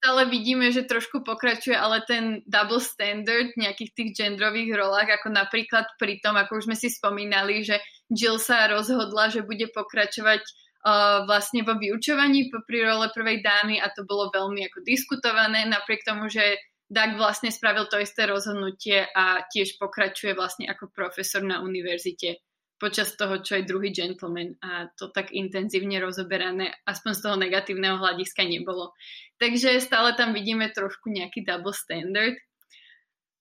[0.02, 5.30] stále vidíme, že trošku pokračuje ale ten double standard v nejakých tých genderových rolách, ako
[5.30, 7.78] napríklad pri tom, ako už sme si spomínali, že
[8.10, 13.94] Jill sa rozhodla, že bude pokračovať uh, vlastne vo vyučovaní pri role prvej dámy a
[13.94, 16.58] to bolo veľmi ako diskutované, napriek tomu, že
[16.90, 22.42] Doug vlastne spravil to isté rozhodnutie a tiež pokračuje vlastne ako profesor na univerzite
[22.82, 28.02] počas toho, čo je druhý gentleman a to tak intenzívne rozoberané, aspoň z toho negatívneho
[28.02, 28.98] hľadiska nebolo.
[29.38, 32.34] Takže stále tam vidíme trošku nejaký double standard.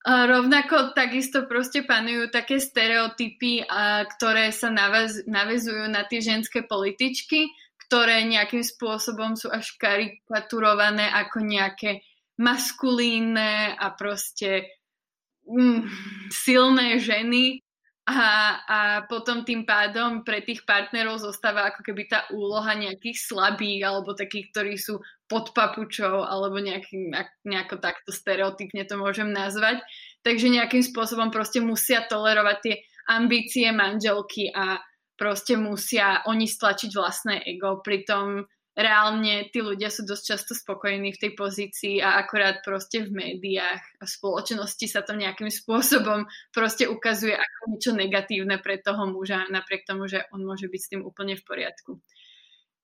[0.04, 6.64] A rovnako takisto proste panujú také stereotypy, a, ktoré sa navaz, navezujú na tie ženské
[6.64, 7.48] političky,
[7.88, 12.04] ktoré nejakým spôsobom sú až karikaturované ako nejaké
[12.40, 14.72] maskulínne a proste
[15.44, 15.84] mm,
[16.32, 17.60] silné ženy,
[18.10, 18.34] a,
[18.66, 24.18] a potom tým pádom pre tých partnerov zostáva ako keby tá úloha nejakých slabých alebo
[24.18, 24.98] takých, ktorí sú
[25.30, 27.14] pod papučou alebo nejaký,
[27.46, 29.80] nejako takto stereotypne to môžem nazvať.
[30.26, 32.74] Takže nejakým spôsobom proste musia tolerovať tie
[33.08, 34.82] ambície manželky a
[35.14, 37.78] proste musia oni stlačiť vlastné ego.
[37.84, 38.44] Pritom
[38.78, 43.82] reálne tí ľudia sú dosť často spokojní v tej pozícii a akorát proste v médiách
[43.98, 49.50] a v spoločnosti sa to nejakým spôsobom proste ukazuje ako niečo negatívne pre toho muža,
[49.50, 51.98] napriek tomu, že on môže byť s tým úplne v poriadku.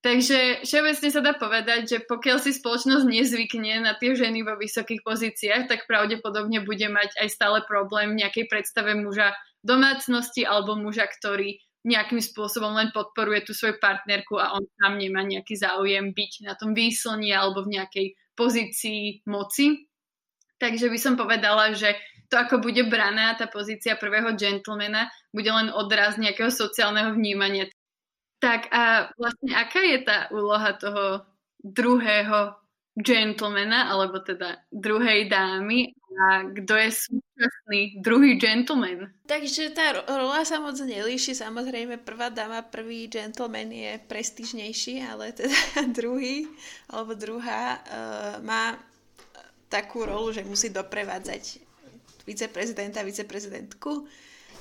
[0.07, 5.03] Takže všeobecne sa dá povedať, že pokiaľ si spoločnosť nezvykne na tie ženy vo vysokých
[5.03, 9.35] pozíciách, tak pravdepodobne bude mať aj stále problém v nejakej predstave muža
[9.67, 15.23] domácnosti alebo muža, ktorý nejakým spôsobom len podporuje tú svoju partnerku a on tam nemá
[15.23, 19.87] nejaký záujem byť na tom výslni alebo v nejakej pozícii moci.
[20.59, 21.95] Takže by som povedala, že
[22.27, 27.71] to, ako bude braná tá pozícia prvého gentlemana, bude len odraz nejakého sociálneho vnímania.
[28.43, 31.25] Tak a vlastne aká je tá úloha toho
[31.63, 32.57] druhého
[32.97, 39.13] gentlemana, alebo teda druhej dámy a kto je súčasný druhý gentleman.
[39.29, 45.53] Takže tá rola sa moc nelíši, samozrejme prvá dáma, prvý gentleman je prestížnejší, ale teda
[45.99, 46.49] druhý
[46.89, 48.81] alebo druhá uh, má
[49.69, 51.61] takú rolu, že musí doprevádzať
[52.25, 54.09] viceprezidenta, viceprezidentku,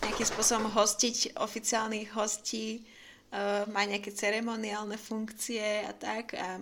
[0.03, 2.83] nejakým spôsobom hostiť oficiálnych hostí,
[3.31, 6.59] uh, má nejaké ceremoniálne funkcie a tak a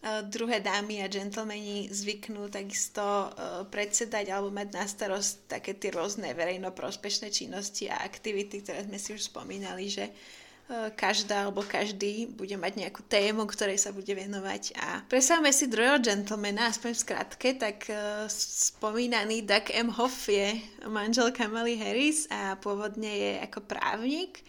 [0.00, 6.32] druhé dámy a džentlmeni zvyknú takisto uh, predsedať alebo mať na starosť také tie rôzne
[6.32, 12.56] verejnoprospešné činnosti a aktivity, ktoré sme si už spomínali, že uh, každá alebo každý bude
[12.56, 14.72] mať nejakú tému, ktorej sa bude venovať.
[14.80, 19.92] A predstavme si druhého gentlemana, aspoň v skratke, tak uh, spomínaný Doug M.
[20.00, 24.40] Hoff je manžel Kamali Harris a pôvodne je ako právnik.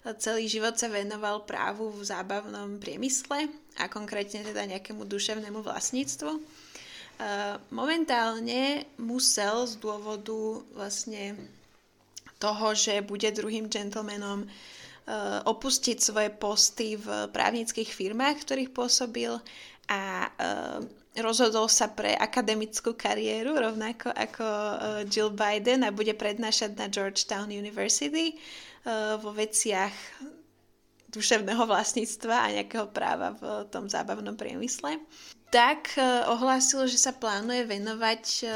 [0.00, 6.30] Celý život sa venoval právu v zábavnom priemysle a konkrétne teda nejakému duševnému vlastníctvu.
[7.70, 11.36] Momentálne musel z dôvodu vlastne
[12.40, 14.48] toho, že bude druhým gentlemanom
[15.44, 19.36] opustiť svoje posty v právnických firmách, ktorých pôsobil
[19.90, 20.32] a
[21.18, 24.46] rozhodol sa pre akademickú kariéru, rovnako ako
[25.10, 28.38] Jill Biden a bude prednášať na Georgetown University
[29.20, 29.92] vo veciach
[31.10, 35.02] duševného vlastníctva a nejakého práva v tom zábavnom priemysle.
[35.50, 38.50] Tak eh, ohlásil, že sa plánuje venovať eh,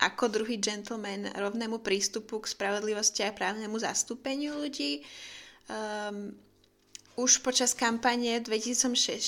[0.00, 5.04] ako druhý gentleman rovnému prístupu k spravodlivosti a právnemu zastúpeniu ľudí.
[5.68, 6.32] Um,
[7.20, 9.20] už počas kampane v 2016,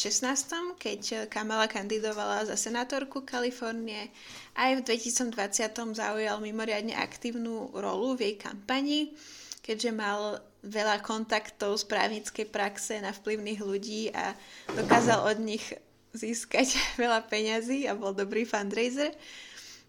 [0.80, 4.08] keď Kamala kandidovala za senátorku Kalifornie,
[4.56, 9.12] aj v 2020 zaujal mimoriadne aktívnu rolu v jej kampani
[9.62, 14.34] keďže mal veľa kontaktov z právnickej praxe na vplyvných ľudí a
[14.78, 15.74] dokázal od nich
[16.14, 19.12] získať veľa peňazí a bol dobrý fundraiser.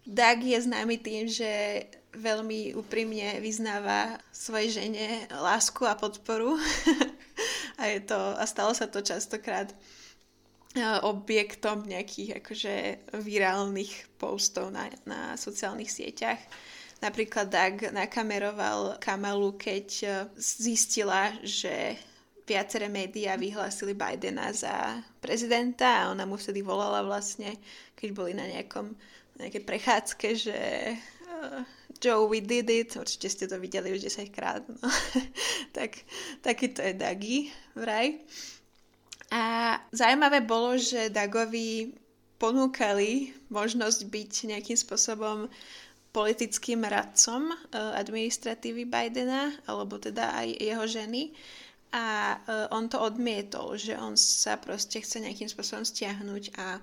[0.04, 1.48] Doug je známy tým, že
[2.12, 6.60] veľmi úprimne vyznáva svojej žene lásku a podporu
[7.80, 9.72] a, je to, a stalo sa to častokrát
[11.06, 12.74] objektom nejakých akože
[13.22, 16.42] virálnych postov na, na sociálnych sieťach.
[17.04, 20.08] Napríklad Doug nakameroval Kamalu, keď e,
[20.40, 22.00] zistila, že
[22.48, 27.60] viaceré médiá vyhlásili Bidena za prezidenta a ona mu vtedy volala vlastne,
[27.92, 28.96] keď boli na nejakom
[29.40, 30.58] nejaké prechádzke, že
[31.26, 31.60] uh,
[31.98, 34.78] Joe, we did it, určite ste to videli už 10 krát, no.
[35.76, 36.04] tak,
[36.38, 38.14] taký to je Dagi vraj.
[39.34, 41.96] A zaujímavé bolo, že Dagovi
[42.38, 45.50] ponúkali možnosť byť nejakým spôsobom
[46.14, 51.34] politickým radcom e, administratívy Bidena, alebo teda aj jeho ženy.
[51.90, 56.78] A e, on to odmietol, že on sa proste chce nejakým spôsobom stiahnuť a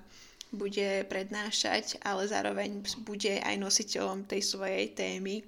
[0.52, 5.40] bude prednášať, ale zároveň bude aj nositeľom tej svojej témy.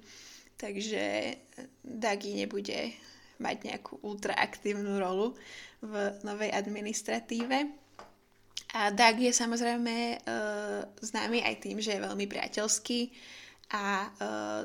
[0.57, 1.37] Takže
[1.85, 2.89] Dagi nebude
[3.37, 5.37] mať nejakú ultraaktívnu rolu
[5.85, 5.93] v
[6.25, 7.69] novej administratíve.
[8.73, 10.17] A Dag je samozrejme e,
[11.05, 13.13] známy aj tým, že je veľmi priateľský
[13.73, 14.61] a uh,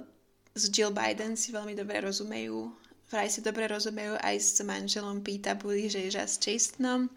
[0.52, 2.80] s Jill Biden si veľmi dobre rozumejú
[3.10, 7.10] vraj si dobre rozumejú aj s manželom Pita Buttigiega s Chastenom.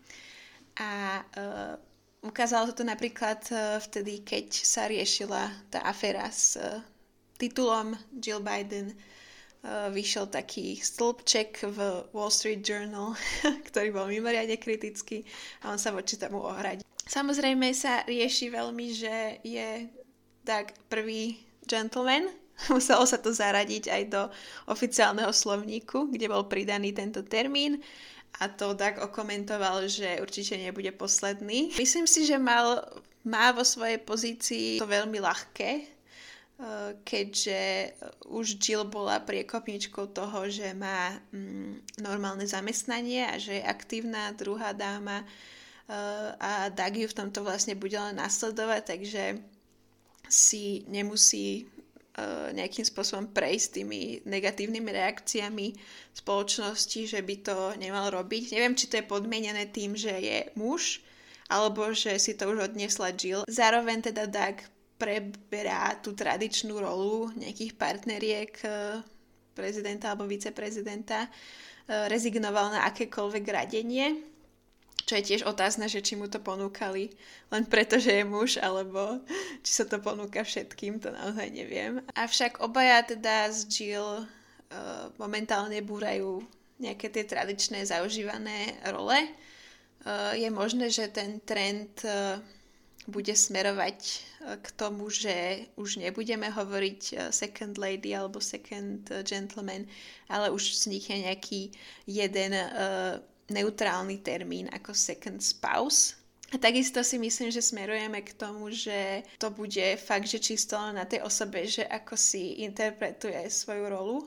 [0.81, 1.77] A uh,
[2.25, 6.81] ukázalo sa to napríklad uh, vtedy, keď sa riešila tá aféra s uh,
[7.37, 8.97] titulom Jill Biden
[9.95, 13.15] vyšiel taký stĺpček v Wall Street Journal,
[13.71, 15.23] ktorý bol mimoriadne kritický
[15.63, 16.83] a on sa voči tomu ohradil.
[17.07, 19.87] Samozrejme sa rieši veľmi, že je
[20.43, 22.29] tak prvý gentleman,
[22.73, 24.21] Muselo sa to zaradiť aj do
[24.69, 27.81] oficiálneho slovníku, kde bol pridaný tento termín
[28.41, 31.69] a to tak okomentoval, že určite nebude posledný.
[31.77, 32.81] Myslím si, že mal,
[33.21, 37.61] má vo svojej pozícii to veľmi ľahké, eh, keďže
[38.25, 44.73] už Jill bola priekopničkou toho, že má mm, normálne zamestnanie a že je aktívna druhá
[44.73, 49.23] dáma eh, a Doug ju v tomto vlastne bude len nasledovať, takže
[50.27, 51.67] si nemusí
[52.13, 55.73] E, nejakým spôsobom prejsť tými negatívnymi reakciami
[56.13, 58.53] spoločnosti, že by to nemal robiť.
[58.53, 61.01] Neviem, či to je podmienené tým, že je muž,
[61.49, 63.49] alebo že si to už odniesla Jill.
[63.49, 64.61] Zároveň teda Doug
[65.01, 69.01] preberá tú tradičnú rolu nejakých partneriek e,
[69.57, 71.29] prezidenta alebo viceprezidenta, e,
[72.13, 74.32] rezignoval na akékoľvek radenie
[75.03, 77.11] čo je tiež otázne, že či mu to ponúkali
[77.51, 79.19] len preto, že je muž, alebo
[79.61, 81.99] či sa to ponúka všetkým, to naozaj neviem.
[82.15, 84.25] Avšak obaja teda z Jill uh,
[85.19, 86.43] momentálne búrajú
[86.79, 89.19] nejaké tie tradičné zaužívané role.
[90.03, 92.39] Uh, je možné, že ten trend uh,
[93.03, 93.99] bude smerovať
[94.63, 99.83] k tomu, že už nebudeme hovoriť second lady alebo second gentleman,
[100.31, 101.71] ale už vznikne nejaký
[102.07, 102.51] jeden
[103.51, 106.15] neutrálny termín ako second spouse.
[106.53, 111.01] A takisto si myslím, že smerujeme k tomu, že to bude fakt, že čisto na
[111.01, 114.17] tej osobe, že ako si interpretuje svoju rolu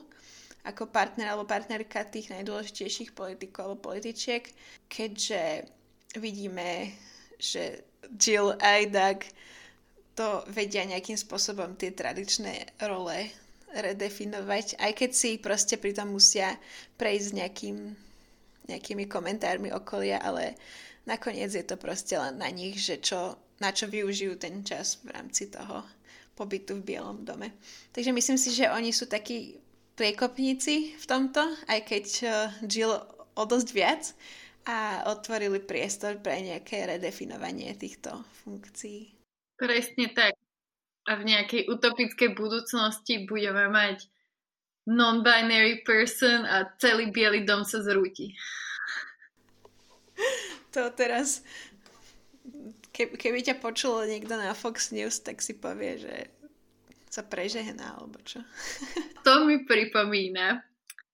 [0.67, 4.43] ako partner alebo partnerka tých najdôležitejších politikov alebo političiek,
[4.91, 5.63] keďže
[6.19, 6.91] vidíme,
[7.39, 7.87] že
[8.19, 9.23] Jill a Doug
[10.17, 13.31] to vedia nejakým spôsobom tie tradičné role
[13.71, 16.59] redefinovať, aj keď si proste pritom musia
[16.99, 17.77] prejsť nejakým
[18.67, 20.55] nejakými komentármi okolia, ale
[21.07, 25.15] nakoniec je to proste len na nich, že čo, na čo využijú ten čas v
[25.15, 25.87] rámci toho
[26.37, 27.57] pobytu v Bielom dome.
[27.95, 29.57] Takže myslím si, že oni sú takí
[29.97, 32.31] priekopníci v tomto, aj keď eh,
[32.69, 32.93] Jill
[33.37, 34.13] o dosť viac
[34.67, 39.15] a otvorili priestor pre nejaké redefinovanie týchto funkcií.
[39.57, 40.37] Presne tak.
[41.07, 44.11] A v nejakej utopickej budúcnosti budeme mať
[44.87, 48.31] non-binary person a celý biely dom sa zrúti.
[50.71, 51.43] To teraz,
[52.95, 56.15] ke, keby ťa počulo niekto na Fox News, tak si povie, že
[57.11, 58.41] sa prežehná, alebo čo.
[59.27, 60.63] To mi pripomína,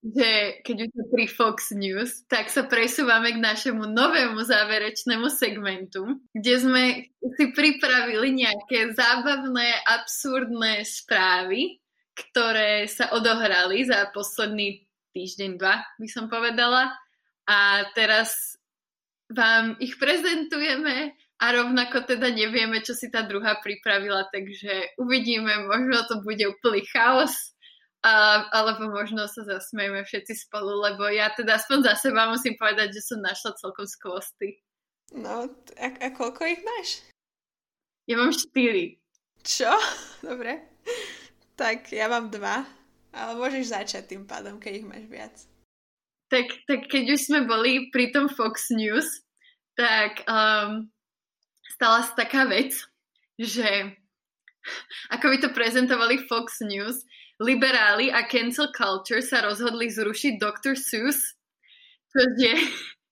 [0.04, 6.22] že keď už sme pri Fox News, tak sa presúvame k našemu novému záverečnému segmentu,
[6.36, 6.84] kde sme
[7.40, 11.82] si pripravili nejaké zábavné, absurdné správy,
[12.14, 16.94] ktoré sa odohrali za posledný týždeň, dva, by som povedala.
[17.50, 18.58] A teraz
[19.30, 26.06] vám ich prezentujeme a rovnako teda nevieme, čo si tá druhá pripravila, takže uvidíme, možno
[26.08, 27.54] to bude úplný chaos,
[28.04, 32.96] a, alebo možno sa zasmejeme všetci spolu, lebo ja teda aspoň za seba musím povedať,
[33.00, 34.60] že som našla celkom skvosty.
[35.16, 35.48] No,
[35.80, 37.04] a, a koľko ich máš?
[38.08, 39.00] Ja mám štyri.
[39.44, 39.72] Čo?
[40.28, 40.64] Dobre.
[41.54, 42.66] Tak ja mám dva,
[43.14, 45.36] ale môžeš začať tým pádom, keď ich máš viac.
[46.34, 49.06] Tak, tak keď už sme boli pri tom Fox News,
[49.78, 50.90] tak um,
[51.78, 52.74] stala sa taká vec,
[53.38, 53.94] že
[55.14, 57.06] ako by to prezentovali Fox News,
[57.38, 60.74] liberáli a cancel culture sa rozhodli zrušiť Dr.
[60.74, 61.38] Seuss,
[62.10, 62.56] čo je,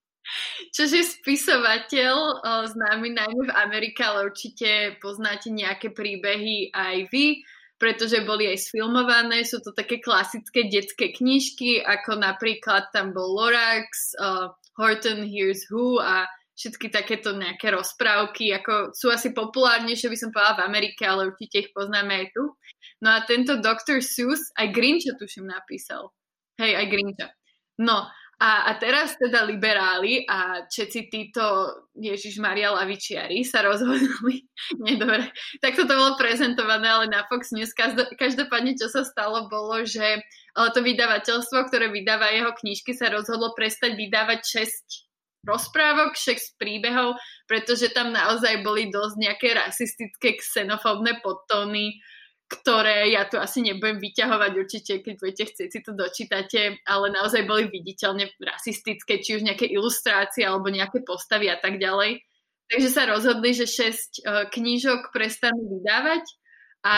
[0.75, 2.41] čo je spisovateľ
[2.73, 7.45] známy najmä v Amerike, ale určite poznáte nejaké príbehy aj vy
[7.81, 14.13] pretože boli aj sfilmované, sú to také klasické detské knižky, ako napríklad tam bol Lorax,
[14.21, 20.29] uh, Horton Hears Who a všetky takéto nejaké rozprávky, ako sú asi populárnejšie, by som
[20.29, 22.53] povedala v Amerike, ale určite ich poznáme aj tu.
[23.01, 24.05] No a tento Dr.
[24.05, 26.13] Seuss, aj Grincha tuším napísal.
[26.61, 27.27] Hej, aj Grincha.
[27.81, 28.05] No
[28.41, 31.45] a, a teraz teda liberáli a všetci títo
[31.93, 34.49] Ježiš Maria Lavičiari sa rozhodli,
[34.83, 35.29] nie dobre,
[35.61, 37.69] tak to bolo prezentované, ale na Fox News
[38.17, 40.25] každopádne, čo sa stalo, bolo, že
[40.57, 47.93] to vydavateľstvo, ktoré vydáva jeho knižky, sa rozhodlo prestať vydávať 6 rozprávok, 6 príbehov, pretože
[47.93, 52.01] tam naozaj boli dosť nejaké rasistické, xenofóbne podtóny,
[52.51, 57.47] ktoré ja tu asi nebudem vyťahovať určite, keď budete chcieť si to dočítate, ale naozaj
[57.47, 62.19] boli viditeľne rasistické, či už nejaké ilustrácie alebo nejaké postavy a tak ďalej.
[62.67, 66.23] Takže sa rozhodli, že 6 uh, knížok prestanú vydávať
[66.83, 66.97] a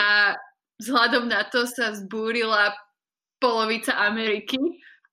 [0.82, 2.74] vzhľadom na to sa zbúrila
[3.38, 4.58] polovica Ameriky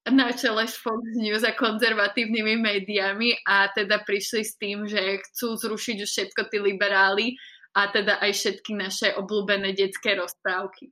[0.10, 5.54] na čele s Fox News a konzervatívnymi médiami a teda prišli s tým, že chcú
[5.54, 7.38] zrušiť už všetko tí liberáli
[7.72, 10.91] a teda aj všetky naše obľúbené detské rozprávky.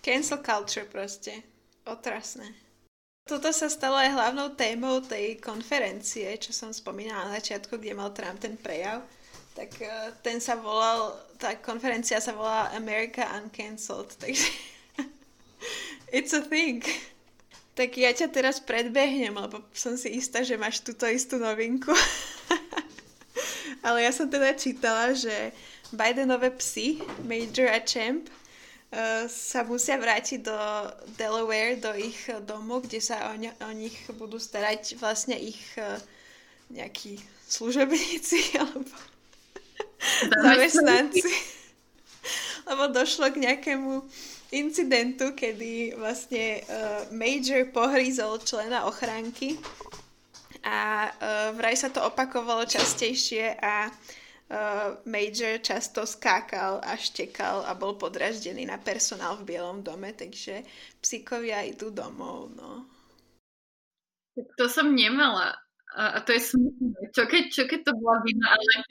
[0.00, 1.44] Cancel culture proste.
[1.84, 2.70] Otrasné.
[3.24, 8.10] Toto sa stalo aj hlavnou témou tej konferencie, čo som spomínala na začiatku, kde mal
[8.10, 9.04] Trump ten prejav.
[9.54, 14.48] Tak uh, ten sa volal, tá konferencia sa volá America Uncancelled, takže
[16.10, 16.80] it's a thing.
[17.76, 21.92] Tak ja ťa teraz predbehnem, lebo som si istá, že máš túto istú novinku.
[23.80, 25.52] Ale ja som teda čítala, že
[25.90, 30.58] Bidenové psy, Major a Champ, uh, sa musia vrátiť do
[31.16, 35.98] Delaware, do ich domu, kde sa o, ne- o nich budú starať vlastne ich uh,
[36.70, 37.18] nejakí
[37.50, 38.94] služobníci alebo
[40.30, 41.30] zamestnanci.
[42.70, 44.06] Lebo došlo k nejakému
[44.54, 49.58] incidentu, kedy vlastne uh, Major pohrízol člena ochránky
[50.64, 57.72] a uh, vraj sa to opakovalo častejšie a uh, Major často skákal a štekal a
[57.72, 60.66] bol podraždený na personál v Bielom dome, takže
[61.00, 62.84] psíkovia idú domov, no.
[64.56, 65.56] To som nemala.
[65.96, 67.10] A, a to je smutné.
[67.10, 68.86] Čo keď, čo keď to bola vina ale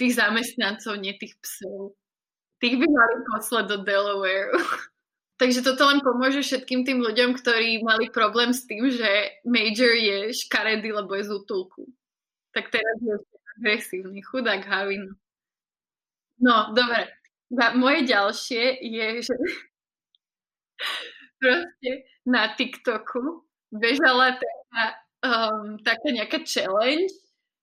[0.00, 1.92] tých zamestnancov, nie tých psov?
[2.60, 4.52] Tých by mali poslať do Delaware.
[5.40, 10.36] Takže toto len pomôže všetkým tým ľuďom, ktorí mali problém s tým, že Major je
[10.36, 11.88] škaredý, lebo je z útulku.
[12.52, 13.16] Tak teraz je
[13.56, 15.16] agresívny, chudák Havin.
[16.44, 17.08] No, dobre.
[17.72, 19.36] Moje ďalšie je, že
[21.40, 21.90] proste
[22.28, 23.40] na TikToku
[23.72, 24.84] bežala taká,
[25.24, 27.16] um, taká nejaká challenge,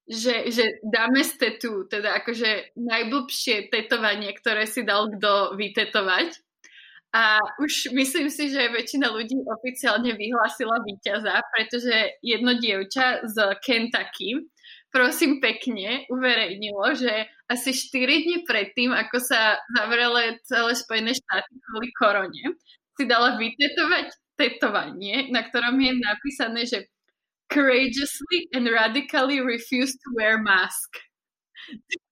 [0.09, 6.46] že, že dáme z tetu, teda akože najblbšie tetovanie, ktoré si dal kto vytetovať
[7.17, 14.45] a už myslím si, že väčšina ľudí oficiálne vyhlásila víťaza, pretože jedno dievča z Kentucky,
[14.93, 21.89] prosím pekne, uverejnilo, že asi 4 dní predtým, ako sa zavrele celé Spojené štáty kvôli
[21.97, 22.53] korone,
[22.93, 26.85] si dala vytetovať tetovanie, na ktorom je napísané, že
[27.49, 31.01] courageously and radically refuse to wear mask.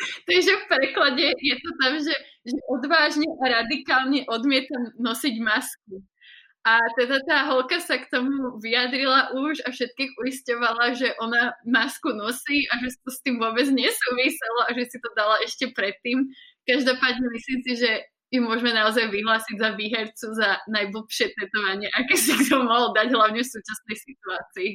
[0.00, 2.14] Takže v preklade je to tam, že,
[2.44, 6.04] že odvážne a radikálne odmietam nosiť masku.
[6.60, 12.12] A teda tá holka sa k tomu vyjadrila už a všetkých uisťovala, že ona masku
[12.12, 16.28] nosí a že to s tým vôbec nesúviselo a že si to dala ešte predtým.
[16.68, 17.90] Každopádne myslím si, že
[18.28, 23.40] ju môžeme naozaj vyhlásiť za výhercu za najblbšie tetovanie, aké si kto mohol dať hlavne
[23.40, 24.70] v súčasnej situácii.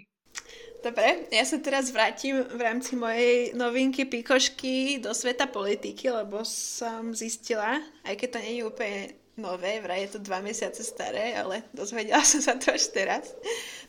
[0.86, 7.10] Dobre, ja sa teraz vrátim v rámci mojej novinky Pikošky do sveta politiky, lebo som
[7.10, 9.02] zistila, aj keď to nie je úplne
[9.34, 13.34] nové, vraj je to dva mesiace staré, ale dozvedela som sa to až teraz,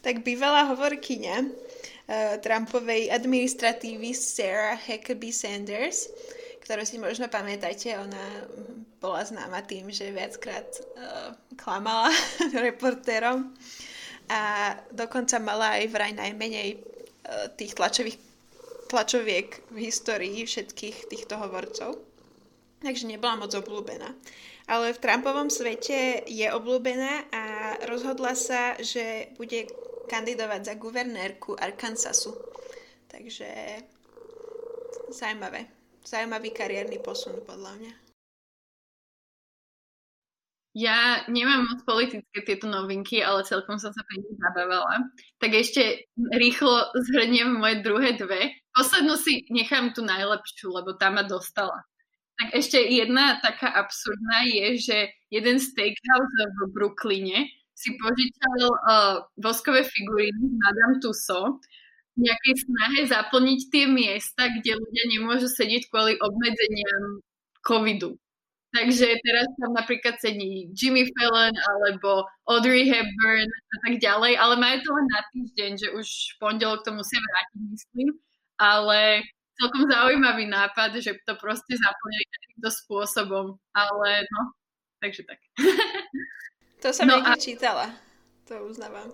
[0.01, 6.09] tak bývalá hovorkyňa uh, Trumpovej administratívy Sarah Huckabee Sanders,
[6.64, 8.24] ktorú si možno pamätáte, ona
[8.99, 12.09] bola známa tým, že viackrát uh, klamala
[12.66, 13.55] reportérom
[14.26, 16.78] a dokonca mala aj vraj najmenej e,
[17.54, 18.18] tých tlačových,
[18.90, 21.98] tlačoviek v histórii všetkých týchto hovorcov.
[22.82, 24.10] Takže nebola moc obľúbená.
[24.66, 27.44] Ale v Trumpovom svete je obľúbená a
[27.86, 29.70] rozhodla sa, že bude
[30.10, 32.34] kandidovať za guvernérku Arkansasu.
[33.06, 33.46] Takže
[35.10, 35.70] zaujímavé.
[36.06, 38.05] Zaujímavý kariérny posun podľa mňa.
[40.76, 45.08] Ja nemám moc politické tieto novinky, ale celkom som sa pri nich zabávala.
[45.40, 46.04] Tak ešte
[46.36, 48.52] rýchlo zhrniem moje druhé dve.
[48.76, 51.80] Poslednú si nechám tu najlepšiu, lebo tá ma dostala.
[52.36, 54.98] Tak ešte jedna taká absurdná je, že
[55.32, 61.64] jeden steakhouse v Brooklyne si požičal uh, voskové figuríny z Madame Tussauds
[62.16, 67.24] v nejakej snahe zaplniť tie miesta, kde ľudia nemôžu sedieť kvôli obmedzeniam
[67.64, 68.20] covidu.
[68.74, 74.76] Takže teraz tam napríklad sedí Jimmy Fallon alebo Audrey Hepburn a tak ďalej, ale majú
[74.82, 78.08] to len na týždeň, že už v pondelok to musia vrátiť, myslím.
[78.58, 79.24] Ale
[79.56, 83.44] celkom zaujímavý nápad, že to proste zaplnili takýmto spôsobom.
[83.72, 84.40] Ale no,
[85.00, 85.40] takže tak.
[86.84, 87.40] To som no niekde a...
[87.40, 87.86] čítala.
[88.46, 89.08] To uznávam.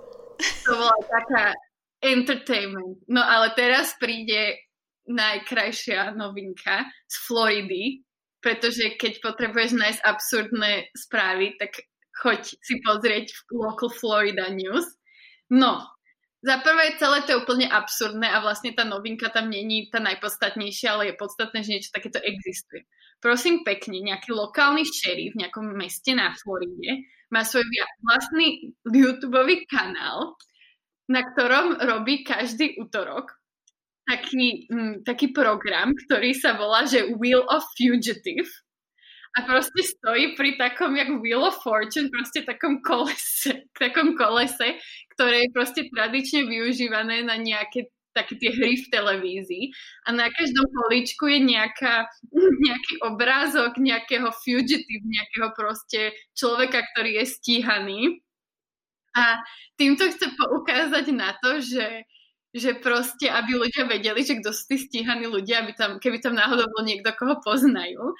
[0.67, 1.55] To bola taká
[2.03, 2.99] entertainment.
[3.07, 4.59] No ale teraz príde
[5.07, 8.03] najkrajšia novinka z Floridy,
[8.43, 11.87] pretože keď potrebuješ nájsť absurdné správy, tak
[12.21, 14.85] choď si pozrieť v Local Florida News.
[15.49, 15.81] No,
[16.43, 20.89] za prvé celé to je úplne absurdné a vlastne tá novinka tam není tá najpodstatnejšia,
[20.91, 22.83] ale je podstatné, že niečo takéto existuje.
[23.23, 27.63] Prosím pekne, nejaký lokálny šerif v nejakom meste na Floride má svoj
[28.03, 29.39] vlastný YouTube
[29.71, 30.35] kanál,
[31.07, 33.31] na ktorom robí každý útorok
[34.07, 38.49] taký, m, taký program, ktorý sa volá, že Wheel of Fugitive.
[39.33, 44.77] A proste stojí pri takom, jak Wheel of Fortune, proste takom kolese, takom kolese,
[45.17, 49.65] ktoré je proste tradične využívané na nejaké také tie hry v televízii
[50.05, 52.13] a na každom poličku je nejaká,
[52.69, 58.01] nejaký obrázok nejakého fugitive, nejakého proste človeka, ktorý je stíhaný.
[59.17, 59.41] A
[59.77, 62.05] týmto chcem poukázať na to, že
[62.53, 66.37] že proste, aby ľudia vedeli, že kto sú tí stíhaní ľudia, aby tam, keby tam
[66.37, 68.13] náhodou bol niekto, koho poznajú.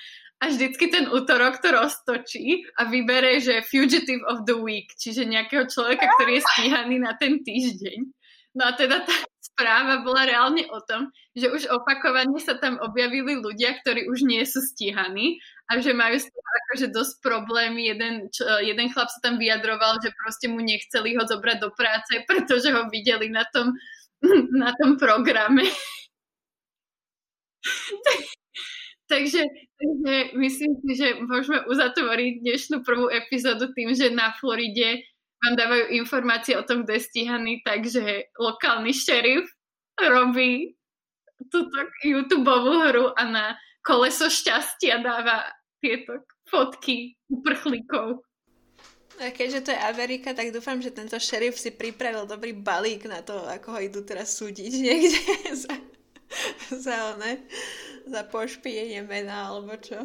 [0.43, 5.71] A vždycky ten útorok to roztočí a vybere, že Fugitive of the Week, čiže nejakého
[5.71, 8.11] človeka, ktorý je stíhaný na ten týždeň.
[8.59, 13.37] No a teda tá správa bola reálne o tom, že už opakovane sa tam objavili
[13.39, 17.93] ľudia, ktorí už nie sú stíhaní a že majú z toho akože dosť problémy.
[17.93, 22.13] Jeden, čo, jeden chlap sa tam vyjadroval, že proste mu nechceli ho zobrať do práce,
[22.29, 23.77] pretože ho videli na tom
[24.63, 25.67] na tom programe.
[29.13, 29.43] takže,
[29.79, 35.03] takže myslím si, že môžeme uzatvoriť dnešnú prvú epizódu tým, že na Floride
[35.43, 39.51] vám dávajú informácie o tom, kto je stíhaný, takže lokálny šerif
[39.99, 40.79] robí
[41.51, 41.75] túto
[42.07, 43.45] YouTube hru a na
[43.83, 45.51] koleso šťastia dáva
[45.83, 48.23] tieto fotky uprchlíkov.
[49.21, 53.21] A keďže to je Amerika, tak dúfam, že tento šerif si pripravil dobrý balík na
[53.21, 55.21] to, ako ho idú teraz súdiť niekde
[55.63, 55.75] za,
[56.73, 57.45] za one,
[58.09, 60.01] za pošpijenie mena, alebo čo.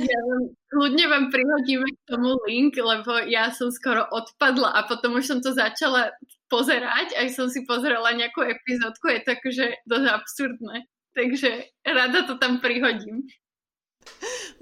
[0.00, 5.20] Ja vám, ľudne vám prihodíme k tomu link, lebo ja som skoro odpadla a potom
[5.20, 6.16] už som to začala
[6.48, 10.76] pozerať, aj som si pozerala nejakú epizódku, je to akože dosť absurdné.
[11.12, 11.50] Takže
[11.84, 13.28] rada to tam prihodím.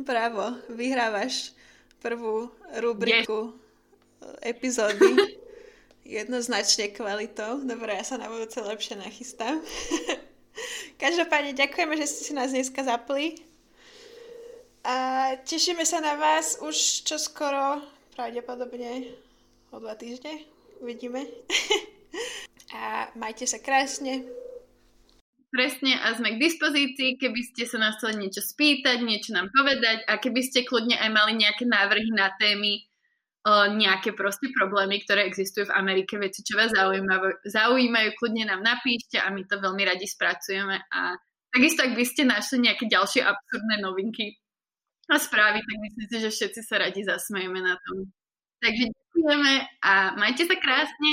[0.03, 1.55] Bravo, vyhrávaš
[2.01, 2.49] prvú
[2.81, 4.49] rubriku yes.
[4.57, 5.37] epizódy
[6.19, 7.61] jednoznačne kvalitou.
[7.63, 9.61] Dobre, ja sa na budúce lepšie nachystám.
[11.03, 13.39] Každopádne ďakujeme, že ste si nás dneska zapli.
[14.81, 17.85] A tešíme sa na vás už čoskoro,
[18.17, 19.13] pravdepodobne
[19.71, 20.41] o dva týždne.
[20.81, 21.29] Uvidíme.
[22.75, 24.25] A majte sa krásne.
[25.51, 30.07] Presne a sme k dispozícii, keby ste sa nás chceli niečo spýtať, niečo nám povedať
[30.07, 32.87] a keby ste kľudne aj mali nejaké návrhy na témy,
[33.41, 38.61] o nejaké proste problémy, ktoré existujú v Amerike, veci, čo vás zaujímajú, zaujímajú, kľudne nám
[38.61, 41.17] napíšte a my to veľmi radi spracujeme a
[41.49, 44.37] takisto, ak by ste našli nejaké ďalšie absurdné novinky
[45.09, 48.13] a správy, tak myslím si, že všetci sa radi zasmejeme na tom.
[48.61, 49.53] Takže ďakujeme
[49.89, 51.11] a majte sa krásne.